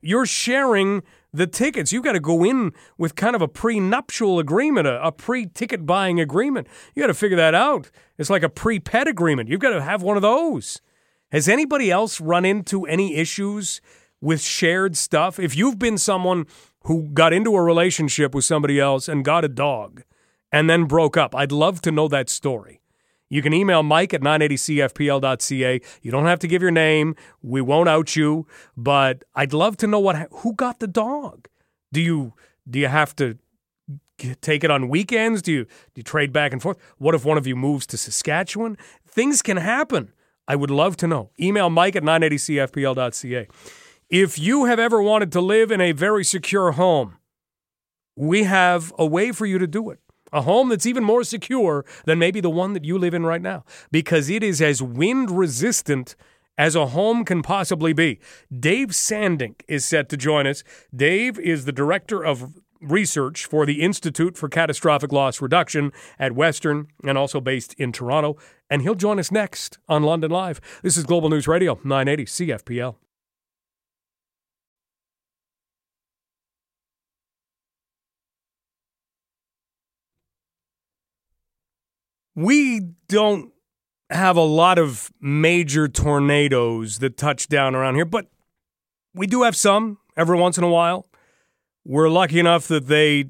[0.00, 1.02] You're sharing
[1.32, 1.92] the tickets.
[1.92, 6.20] You've got to go in with kind of a prenuptial agreement a, a pre-ticket buying
[6.20, 6.66] agreement.
[6.94, 7.90] You got to figure that out.
[8.18, 9.48] It's like a pre-pet agreement.
[9.48, 10.80] You've got to have one of those
[11.32, 13.80] has anybody else run into any issues
[14.20, 15.38] with shared stuff?
[15.38, 16.46] If you've been someone
[16.84, 20.02] who got into a relationship with somebody else and got a dog
[20.52, 22.82] and then broke up, I'd love to know that story.
[23.30, 25.80] You can email Mike at 980cfpl.ca.
[26.02, 27.16] You don't have to give your name.
[27.40, 31.48] We won't out you, but I'd love to know what who got the dog.
[31.94, 32.34] Do you
[32.68, 33.38] do you have to
[34.42, 35.40] take it on weekends?
[35.40, 36.76] Do you do you trade back and forth?
[36.98, 38.76] What if one of you moves to Saskatchewan?
[39.06, 40.12] Things can happen.
[40.52, 41.30] I would love to know.
[41.40, 43.48] Email mike at 980cfpl.ca.
[44.10, 47.16] If you have ever wanted to live in a very secure home,
[48.16, 50.00] we have a way for you to do it.
[50.30, 53.40] A home that's even more secure than maybe the one that you live in right
[53.40, 56.16] now because it is as wind resistant
[56.58, 58.20] as a home can possibly be.
[58.54, 60.62] Dave Sandink is set to join us.
[60.94, 66.88] Dave is the director of research for the Institute for Catastrophic Loss Reduction at Western
[67.04, 68.36] and also based in Toronto.
[68.68, 70.60] And he'll join us next on London Live.
[70.82, 72.96] This is Global News Radio, 980 CFPL.
[82.34, 83.52] We don't
[84.08, 88.26] have a lot of major tornadoes that touch down around here, but
[89.14, 91.06] we do have some every once in a while.
[91.84, 93.26] We're lucky enough that they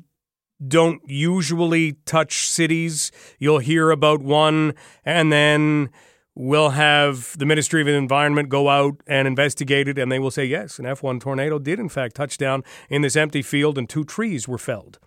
[0.67, 3.11] don't usually touch cities.
[3.39, 4.75] You'll hear about one,
[5.05, 5.91] and then
[6.35, 10.45] we'll have the Ministry of Environment go out and investigate it, and they will say,
[10.45, 14.05] yes, an F1 tornado did, in fact, touch down in this empty field, and two
[14.05, 14.99] trees were felled.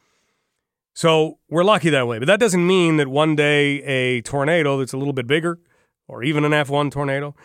[0.93, 2.19] So we're lucky that way.
[2.19, 5.59] But that doesn't mean that one day a tornado that's a little bit bigger,
[6.07, 7.35] or even an F1 tornado,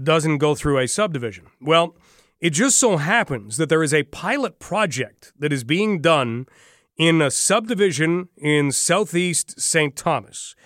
[0.00, 1.46] doesn't go through a subdivision.
[1.60, 1.96] Well,
[2.42, 6.46] it just so happens that there is a pilot project that is being done
[6.98, 9.94] in a subdivision in southeast St.
[9.94, 10.56] Thomas.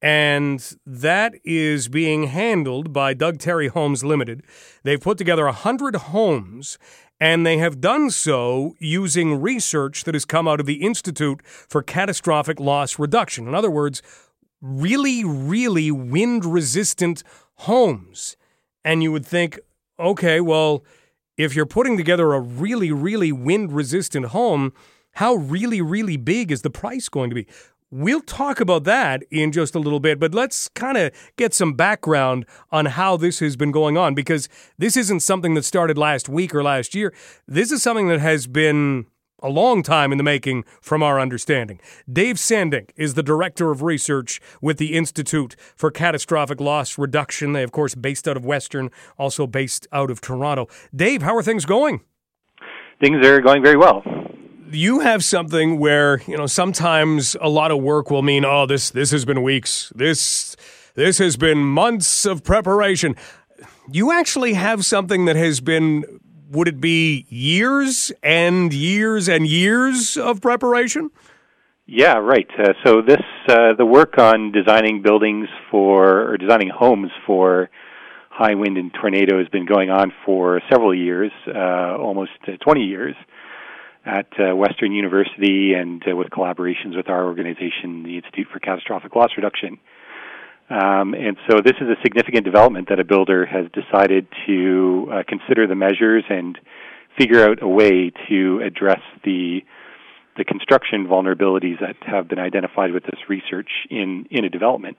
[0.00, 4.44] And that is being handled by Doug Tarry Homes Limited.
[4.82, 6.78] They've put together 100 homes,
[7.20, 11.82] and they have done so using research that has come out of the Institute for
[11.82, 13.46] Catastrophic Loss Reduction.
[13.46, 14.00] In other words,
[14.62, 17.22] really, really wind resistant
[17.56, 18.38] homes.
[18.82, 19.58] And you would think,
[19.98, 20.82] okay, well,
[21.36, 24.72] if you're putting together a really, really wind resistant home,
[25.12, 27.46] how really, really big is the price going to be?
[27.90, 31.74] We'll talk about that in just a little bit, but let's kind of get some
[31.74, 36.28] background on how this has been going on because this isn't something that started last
[36.28, 37.14] week or last year.
[37.46, 39.06] This is something that has been
[39.46, 41.80] a long time in the making from our understanding.
[42.12, 47.52] Dave Sandink is the director of research with the Institute for Catastrophic Loss Reduction.
[47.52, 50.66] They, of course, based out of Western, also based out of Toronto.
[50.94, 52.00] Dave, how are things going?
[53.00, 54.02] Things are going very well.
[54.72, 58.90] You have something where, you know, sometimes a lot of work will mean, oh, this
[58.90, 59.92] this has been weeks.
[59.94, 60.56] This
[60.94, 63.14] this has been months of preparation.
[63.92, 66.04] You actually have something that has been
[66.50, 71.10] would it be years and years and years of preparation?
[71.86, 72.48] Yeah, right.
[72.58, 77.70] Uh, so this uh, the work on designing buildings for or designing homes for
[78.30, 83.14] high wind and tornado has been going on for several years, uh, almost 20 years.
[84.04, 89.14] at uh, Western University and uh, with collaborations with our organization, the Institute for Catastrophic
[89.16, 89.78] Loss Reduction.
[90.68, 95.22] Um, and so this is a significant development that a builder has decided to uh,
[95.28, 96.58] consider the measures and
[97.16, 99.60] figure out a way to address the
[100.36, 104.98] the construction vulnerabilities that have been identified with this research in, in a development.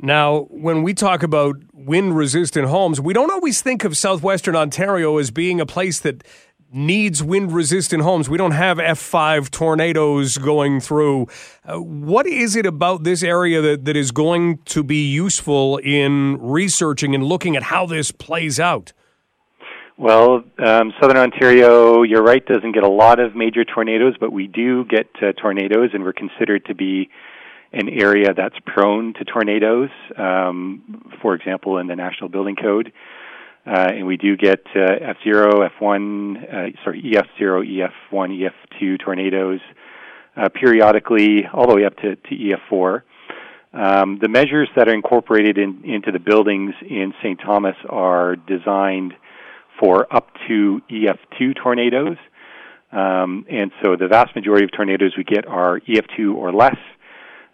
[0.00, 5.16] Now, when we talk about wind resistant homes, we don't always think of southwestern Ontario
[5.18, 6.24] as being a place that
[6.72, 8.28] needs wind resistant homes.
[8.28, 11.28] We don't have F5 tornadoes going through.
[11.64, 16.38] Uh, what is it about this area that, that is going to be useful in
[16.40, 18.92] researching and looking at how this plays out?
[19.98, 24.46] Well, um, Southern Ontario, you're right, doesn't get a lot of major tornadoes, but we
[24.46, 27.08] do get uh, tornadoes, and we're considered to be
[27.72, 29.88] an area that's prone to tornadoes,
[30.18, 32.92] um, for example, in the National Building Code.
[33.66, 39.60] Uh, and we do get uh, F0, F1, uh, sorry, EF0, EF1, EF2 tornadoes
[40.36, 43.02] uh, periodically, all the way up to, to EF4.
[43.72, 47.40] Um, the measures that are incorporated in, into the buildings in St.
[47.44, 49.14] Thomas are designed
[49.80, 52.16] for up to EF2 tornadoes.
[52.92, 56.76] Um, and so the vast majority of tornadoes we get are EF2 or less.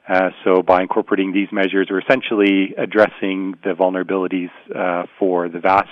[0.09, 5.89] Uh, so by incorporating these measures, we're essentially addressing the vulnerabilities uh, for the vast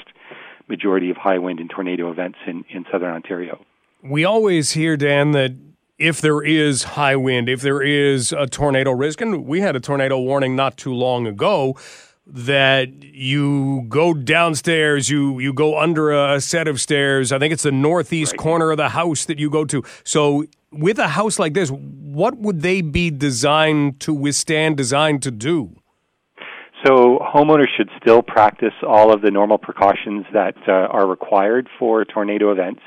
[0.69, 3.61] majority of high wind and tornado events in, in southern Ontario.
[4.03, 5.53] We always hear, Dan, that
[5.99, 9.81] if there is high wind, if there is a tornado risk, and we had a
[9.81, 11.77] tornado warning not too long ago,
[12.27, 17.33] that you go downstairs, you you go under a set of stairs.
[17.33, 18.41] I think it's the northeast right.
[18.41, 19.83] corner of the house that you go to.
[20.05, 25.31] So with a house like this, what would they be designed to withstand, designed to
[25.31, 25.77] do?
[26.85, 32.05] So homeowners should still practice all of the normal precautions that uh, are required for
[32.05, 32.81] tornado events.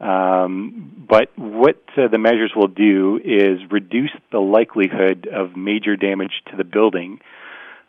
[0.00, 6.42] Um, but what uh, the measures will do is reduce the likelihood of major damage
[6.50, 7.20] to the building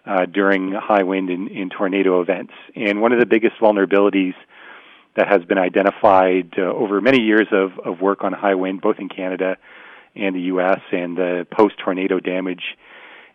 [0.06, 2.54] uh, during high wind and, and, tornado events.
[2.76, 4.34] And one of the biggest vulnerabilities
[5.16, 8.98] that has been identified uh, over many years of, of work on high wind, both
[9.00, 9.58] in Canada
[10.16, 12.64] and the U.S., and the post tornado damage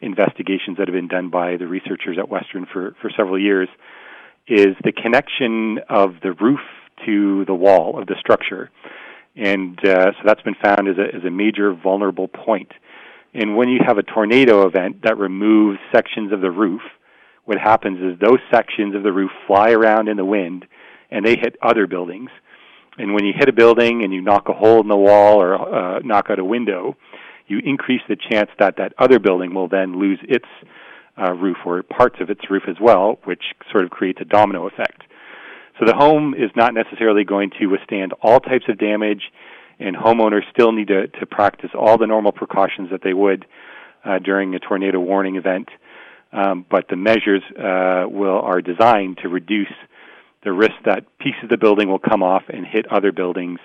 [0.00, 3.68] investigations that have been done by the researchers at Western for, for several years,
[4.46, 6.60] is the connection of the roof
[7.04, 8.70] to the wall of the structure.
[9.36, 12.72] And uh, so that's been found as a, as a major vulnerable point.
[13.34, 16.80] And when you have a tornado event that removes sections of the roof,
[17.44, 20.66] what happens is those sections of the roof fly around in the wind
[21.10, 22.30] and they hit other buildings.
[22.98, 25.54] And when you hit a building and you knock a hole in the wall or
[25.54, 26.96] uh, knock out a window,
[27.46, 30.46] you increase the chance that that other building will then lose its
[31.16, 34.66] uh, roof or parts of its roof as well, which sort of creates a domino
[34.66, 35.02] effect.
[35.78, 39.22] So the home is not necessarily going to withstand all types of damage,
[39.78, 43.46] and homeowners still need to, to practice all the normal precautions that they would
[44.04, 45.68] uh, during a tornado warning event.
[46.32, 49.72] Um, but the measures uh, will are designed to reduce
[50.42, 53.58] the risk that pieces of the building will come off and hit other buildings,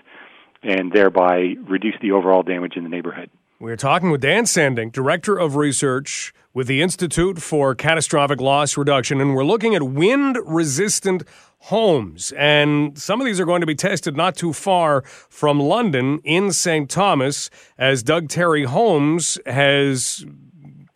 [0.61, 3.29] and thereby reduce the overall damage in the neighborhood.
[3.59, 9.21] We're talking with Dan Sandink, Director of Research with the Institute for Catastrophic Loss Reduction,
[9.21, 11.23] and we're looking at wind resistant
[11.59, 12.33] homes.
[12.37, 16.51] And some of these are going to be tested not too far from London in
[16.51, 16.89] St.
[16.89, 20.25] Thomas, as Doug Tarry Homes has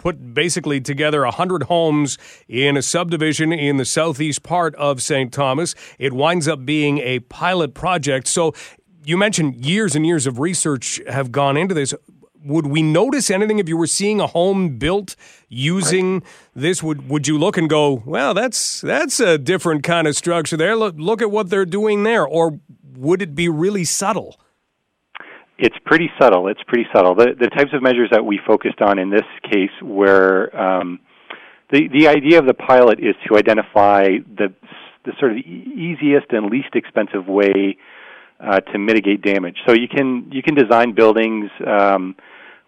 [0.08, 2.18] put basically together 100 homes
[2.48, 5.34] in a subdivision in the southeast part of St.
[5.34, 5.76] Thomas.
[6.00, 8.30] It winds up being a pilot project.
[8.30, 8.54] So
[9.04, 11.94] you mentioned years and years of research have gone into this
[12.42, 15.18] would we notice anything if you were seeing a home built
[15.50, 16.24] using right.
[16.56, 16.82] this?
[16.82, 20.78] Would would you look and go, well, that's that's a different kind of structure there.
[20.78, 22.62] Look look at what they're doing there, or
[22.96, 24.40] would it be really subtle?
[25.60, 26.48] It's pretty subtle.
[26.48, 27.16] It's pretty subtle.
[27.16, 31.00] The the types of measures that we focused on in this case were um,
[31.72, 34.04] the the idea of the pilot is to identify
[34.38, 34.54] the
[35.06, 37.78] the sort of easiest and least expensive way
[38.40, 39.58] uh, to mitigate damage.
[39.66, 42.16] So you can you can design buildings um,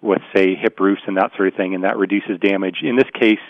[0.01, 2.77] with say hip roofs and that sort of thing, and that reduces damage.
[2.81, 3.43] In this case,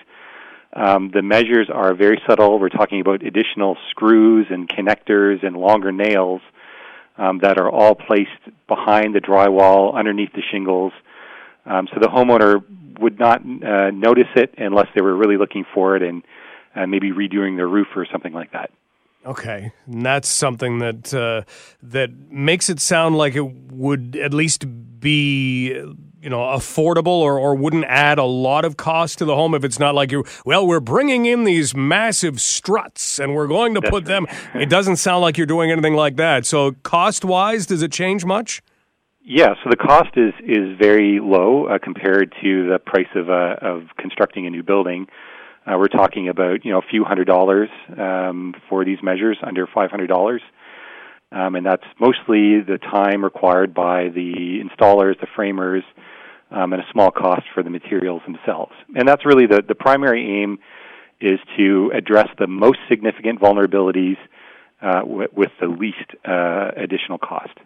[0.74, 2.60] um, the measures are very subtle.
[2.60, 6.42] We're talking about additional screws and connectors and longer nails
[7.20, 8.30] um, that are all placed
[8.68, 10.94] behind the drywall, underneath the shingles.
[11.66, 12.64] Um, so the homeowner
[13.00, 16.24] would not uh, notice it unless they were really looking for it and
[16.76, 18.72] uh, maybe redoing their roof or something like that.
[19.26, 21.44] Okay, and that's something that uh,
[21.84, 24.66] that makes it sound like it would at least
[25.02, 25.74] be
[26.22, 29.64] you know affordable or, or wouldn't add a lot of cost to the home if
[29.64, 33.82] it's not like you well we're bringing in these massive struts and we're going to
[33.82, 36.46] put them it doesn't sound like you're doing anything like that.
[36.46, 38.62] So cost wise does it change much?
[39.22, 43.56] Yeah, so the cost is is very low uh, compared to the price of uh,
[43.62, 45.08] of constructing a new building.
[45.68, 49.68] Uh, we're talking about you know a few hundred dollars um, for these measures, under
[49.68, 50.42] five hundred dollars,
[51.32, 55.84] um, and that's mostly the time required by the installers, the framers,
[56.52, 58.74] um, and a small cost for the materials themselves.
[58.96, 60.60] And that's really the the primary aim
[61.22, 64.18] is to address the most significant vulnerabilities
[64.82, 67.58] uh, w- with the least uh, additional cost.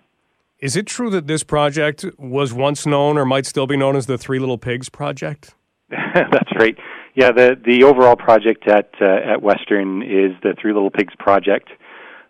[0.60, 4.06] Is it true that this project was once known or might still be known as
[4.06, 5.54] the Three Little Pigs project?
[5.90, 6.76] That's right.
[7.16, 11.70] Yeah, the the overall project at uh, at Western is the Three Little Pigs project.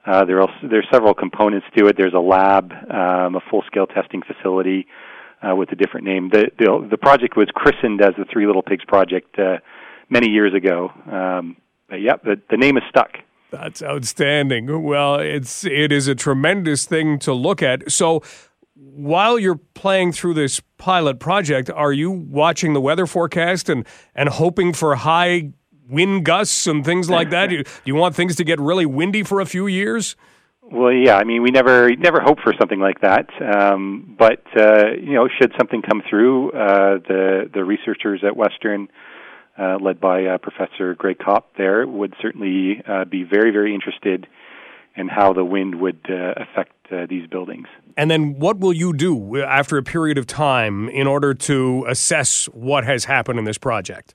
[0.05, 1.95] Uh, there are there's several components to it.
[1.97, 4.87] There's a lab, um, a full scale testing facility
[5.43, 6.29] uh, with a different name.
[6.29, 9.57] The, the the project was christened as the Three Little Pigs project uh,
[10.09, 10.91] many years ago.
[11.11, 11.57] Um,
[11.89, 13.11] but yeah, the the name is stuck.
[13.51, 14.83] That's outstanding.
[14.83, 17.91] Well, it's it is a tremendous thing to look at.
[17.91, 18.23] So
[18.75, 24.29] while you're playing through this pilot project, are you watching the weather forecast and, and
[24.29, 25.51] hoping for high
[25.87, 27.47] wind gusts and things like that?
[27.49, 30.15] do, you, do you want things to get really windy for a few years?
[30.73, 31.17] Well, yeah.
[31.17, 33.29] I mean, we never never hope for something like that.
[33.41, 38.87] Um, but uh, you know, should something come through, uh, the the researchers at Western,
[39.57, 44.25] uh, led by uh, Professor Greg Kopp, there would certainly uh, be very very interested
[44.95, 46.71] in how the wind would uh, affect
[47.09, 47.65] these buildings.
[47.97, 52.45] And then what will you do after a period of time in order to assess
[52.45, 54.13] what has happened in this project?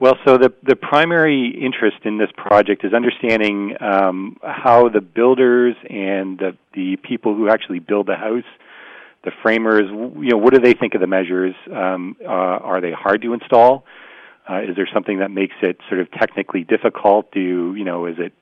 [0.00, 5.76] Well, so the the primary interest in this project is understanding um, how the builders
[5.90, 8.48] and the, the people who actually build the house,
[9.24, 11.54] the framers, you know, what do they think of the measures?
[11.70, 13.84] Um, uh, are they hard to install?
[14.48, 17.30] Uh, is there something that makes it sort of technically difficult?
[17.30, 18.06] Do you know?
[18.06, 18.32] Is it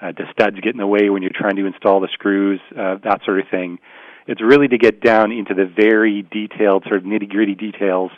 [0.00, 2.96] uh, do studs get in the way when you're trying to install the screws, uh,
[3.04, 3.78] that sort of thing.
[4.26, 8.10] It's really to get down into the very detailed, sort of nitty gritty details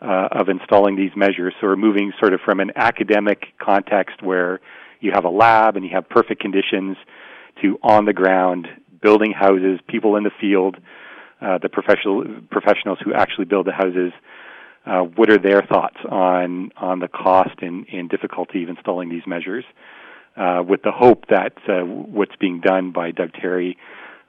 [0.00, 1.54] uh, of installing these measures.
[1.60, 4.60] So we're moving sort of from an academic context where
[5.00, 6.96] you have a lab and you have perfect conditions
[7.62, 8.68] to on the ground
[9.02, 10.76] building houses, people in the field,
[11.40, 14.12] uh, the professional professionals who actually build the houses.
[14.86, 19.26] Uh, what are their thoughts on on the cost and, and difficulty of installing these
[19.26, 19.64] measures?
[20.36, 23.76] uh, with the hope that uh, what's being done by Doug Tarry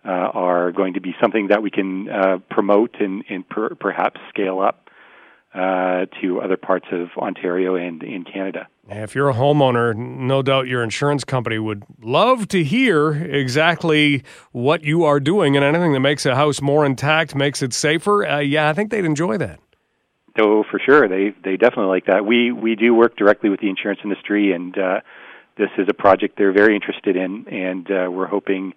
[0.03, 4.19] uh, are going to be something that we can uh, promote and, and per- perhaps
[4.30, 4.80] scale up
[5.53, 8.68] uh, to other parts of Ontario and in Canada.
[8.90, 14.84] If you're a homeowner, no doubt your insurance company would love to hear exactly what
[14.84, 18.26] you are doing and anything that makes a house more intact, makes it safer.
[18.26, 19.60] Uh, yeah, I think they'd enjoy that.
[20.40, 21.07] Oh, for sure.
[21.10, 22.26] They they definitely like that.
[22.26, 25.02] We we do work directly with the insurance industry, and uh,
[25.57, 28.73] this is a project they're very interested in, and uh, we're hoping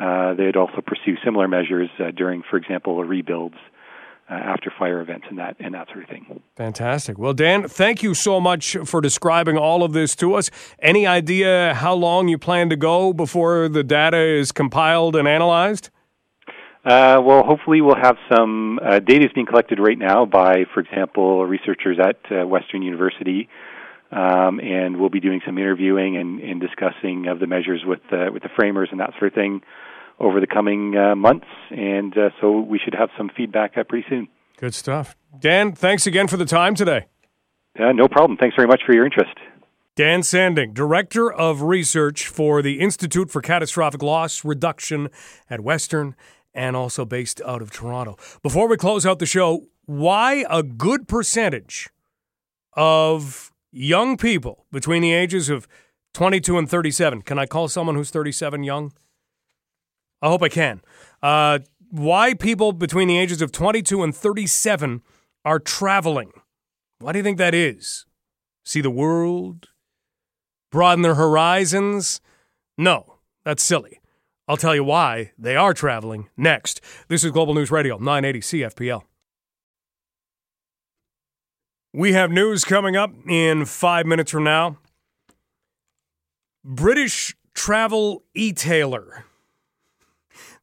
[0.00, 3.56] uh, they'd also pursue similar measures uh, during, for example, rebuilds.
[4.30, 6.40] Uh, after fire events and that and that sort of thing.
[6.54, 7.18] Fantastic.
[7.18, 10.52] Well, Dan, thank you so much for describing all of this to us.
[10.78, 15.90] Any idea how long you plan to go before the data is compiled and analyzed?
[16.84, 20.78] Uh, well, hopefully we'll have some uh, data is being collected right now by, for
[20.78, 23.48] example, researchers at uh, Western University
[24.12, 28.26] um, and we'll be doing some interviewing and, and discussing of the measures with uh,
[28.32, 29.62] with the framers and that sort of thing
[30.20, 31.46] over the coming uh, months.
[31.70, 34.28] And uh, so we should have some feedback uh, pretty soon.
[34.58, 35.72] Good stuff, Dan.
[35.72, 37.06] Thanks again for the time today.
[37.78, 38.36] Uh, no problem.
[38.36, 39.34] Thanks very much for your interest.
[39.96, 45.08] Dan Sandink, Director of Research for the Institute for Catastrophic Loss Reduction
[45.48, 46.14] at Western
[46.54, 48.16] and also based out of Toronto.
[48.42, 51.88] Before we close out the show, why a good percentage
[52.74, 55.68] of young people between the ages of
[56.14, 57.22] 22 and 37.
[57.22, 58.92] Can I call someone who's 37 young?
[60.22, 60.82] I hope I can.
[61.22, 61.60] Uh,
[61.90, 65.02] why people between the ages of 22 and 37
[65.44, 66.32] are traveling.
[66.98, 68.06] Why do you think that is?
[68.64, 69.68] See the world?
[70.70, 72.20] Broaden their horizons?
[72.78, 74.00] No, that's silly.
[74.46, 76.80] I'll tell you why they are traveling next.
[77.08, 79.02] This is Global News Radio, 980 CFPL.
[81.92, 84.78] We have news coming up in five minutes from now.
[86.64, 89.24] British travel e-tailer.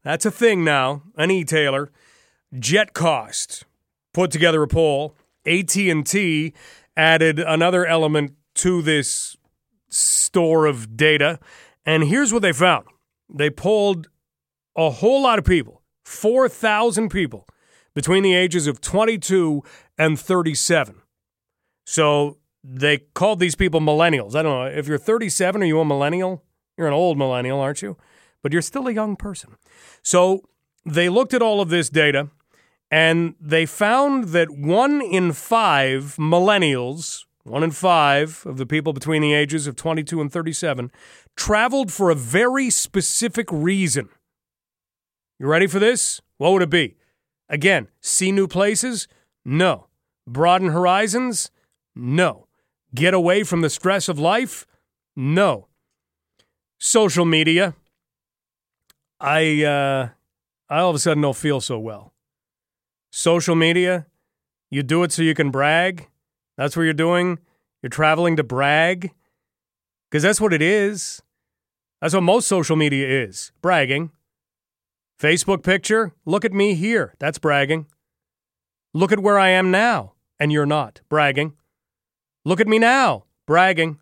[0.03, 1.91] That's a thing now, an e-tailer.
[2.53, 3.63] Jetcost
[4.13, 5.15] put together a poll.
[5.45, 6.53] AT&T
[6.95, 9.37] added another element to this
[9.89, 11.39] store of data.
[11.85, 12.85] And here's what they found.
[13.29, 14.07] They polled
[14.75, 17.47] a whole lot of people, 4,000 people
[17.93, 19.63] between the ages of 22
[19.97, 21.01] and 37.
[21.85, 24.35] So they called these people millennials.
[24.35, 24.65] I don't know.
[24.65, 26.43] If you're 37, are you a millennial?
[26.77, 27.97] You're an old millennial, aren't you?
[28.43, 29.57] But you're still a young person.
[30.01, 30.43] So
[30.85, 32.29] they looked at all of this data
[32.89, 39.21] and they found that one in five millennials, one in five of the people between
[39.21, 40.91] the ages of 22 and 37,
[41.35, 44.09] traveled for a very specific reason.
[45.39, 46.21] You ready for this?
[46.37, 46.95] What would it be?
[47.49, 49.07] Again, see new places?
[49.45, 49.87] No.
[50.25, 51.51] Broaden horizons?
[51.95, 52.47] No.
[52.95, 54.65] Get away from the stress of life?
[55.15, 55.67] No.
[56.79, 57.75] Social media?
[59.19, 60.09] I uh
[60.69, 62.13] I all of a sudden don't feel so well.
[63.11, 64.05] Social media,
[64.69, 66.07] you do it so you can brag.
[66.57, 67.39] That's what you're doing.
[67.81, 69.11] You're traveling to brag.
[70.09, 71.21] Because that's what it is.
[72.01, 74.11] That's what most social media is bragging.
[75.19, 77.15] Facebook picture, look at me here.
[77.19, 77.87] That's bragging.
[78.93, 81.01] Look at where I am now, and you're not.
[81.09, 81.53] Bragging.
[82.45, 83.25] Look at me now.
[83.47, 83.99] Bragging.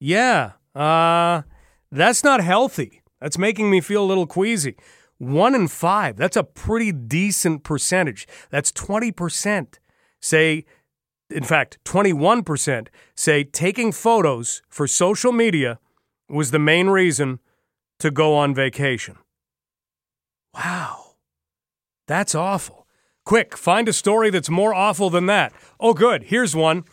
[0.00, 1.42] Yeah, uh,
[1.90, 3.02] that's not healthy.
[3.20, 4.76] That's making me feel a little queasy.
[5.18, 8.28] One in five, that's a pretty decent percentage.
[8.50, 9.78] That's 20%.
[10.20, 10.64] Say,
[11.30, 15.78] in fact, 21% say taking photos for social media
[16.28, 17.38] was the main reason
[17.98, 19.16] to go on vacation.
[20.54, 21.14] Wow.
[22.06, 22.86] That's awful.
[23.24, 25.52] Quick, find a story that's more awful than that.
[25.80, 26.24] Oh, good.
[26.24, 26.84] Here's one.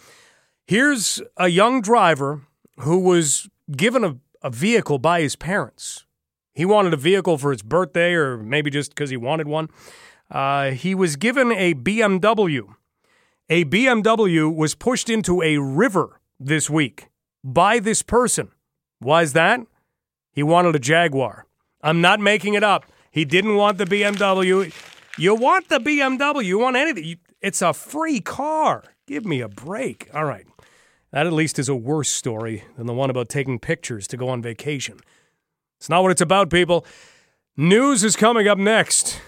[0.66, 2.42] Here's a young driver
[2.80, 6.06] who was given a, a vehicle by his parents.
[6.54, 9.70] He wanted a vehicle for his birthday, or maybe just because he wanted one.
[10.30, 12.76] Uh, he was given a BMW.
[13.50, 17.10] A BMW was pushed into a river this week
[17.44, 18.50] by this person.
[19.00, 19.62] Why is that?
[20.32, 21.46] He wanted a Jaguar.
[21.82, 22.86] I'm not making it up.
[23.12, 24.74] He didn't want the BMW.
[25.18, 26.44] You want the BMW.
[26.44, 27.18] You want anything.
[27.42, 28.84] It's a free car.
[29.06, 30.10] Give me a break.
[30.14, 30.48] All right.
[31.12, 34.30] That at least is a worse story than the one about taking pictures to go
[34.30, 35.00] on vacation.
[35.84, 36.86] It's not what it's about, people.
[37.58, 39.20] News is coming up next.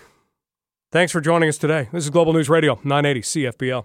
[0.90, 1.90] Thanks for joining us today.
[1.91, 3.84] This is Global News Radio, 980 CFPL.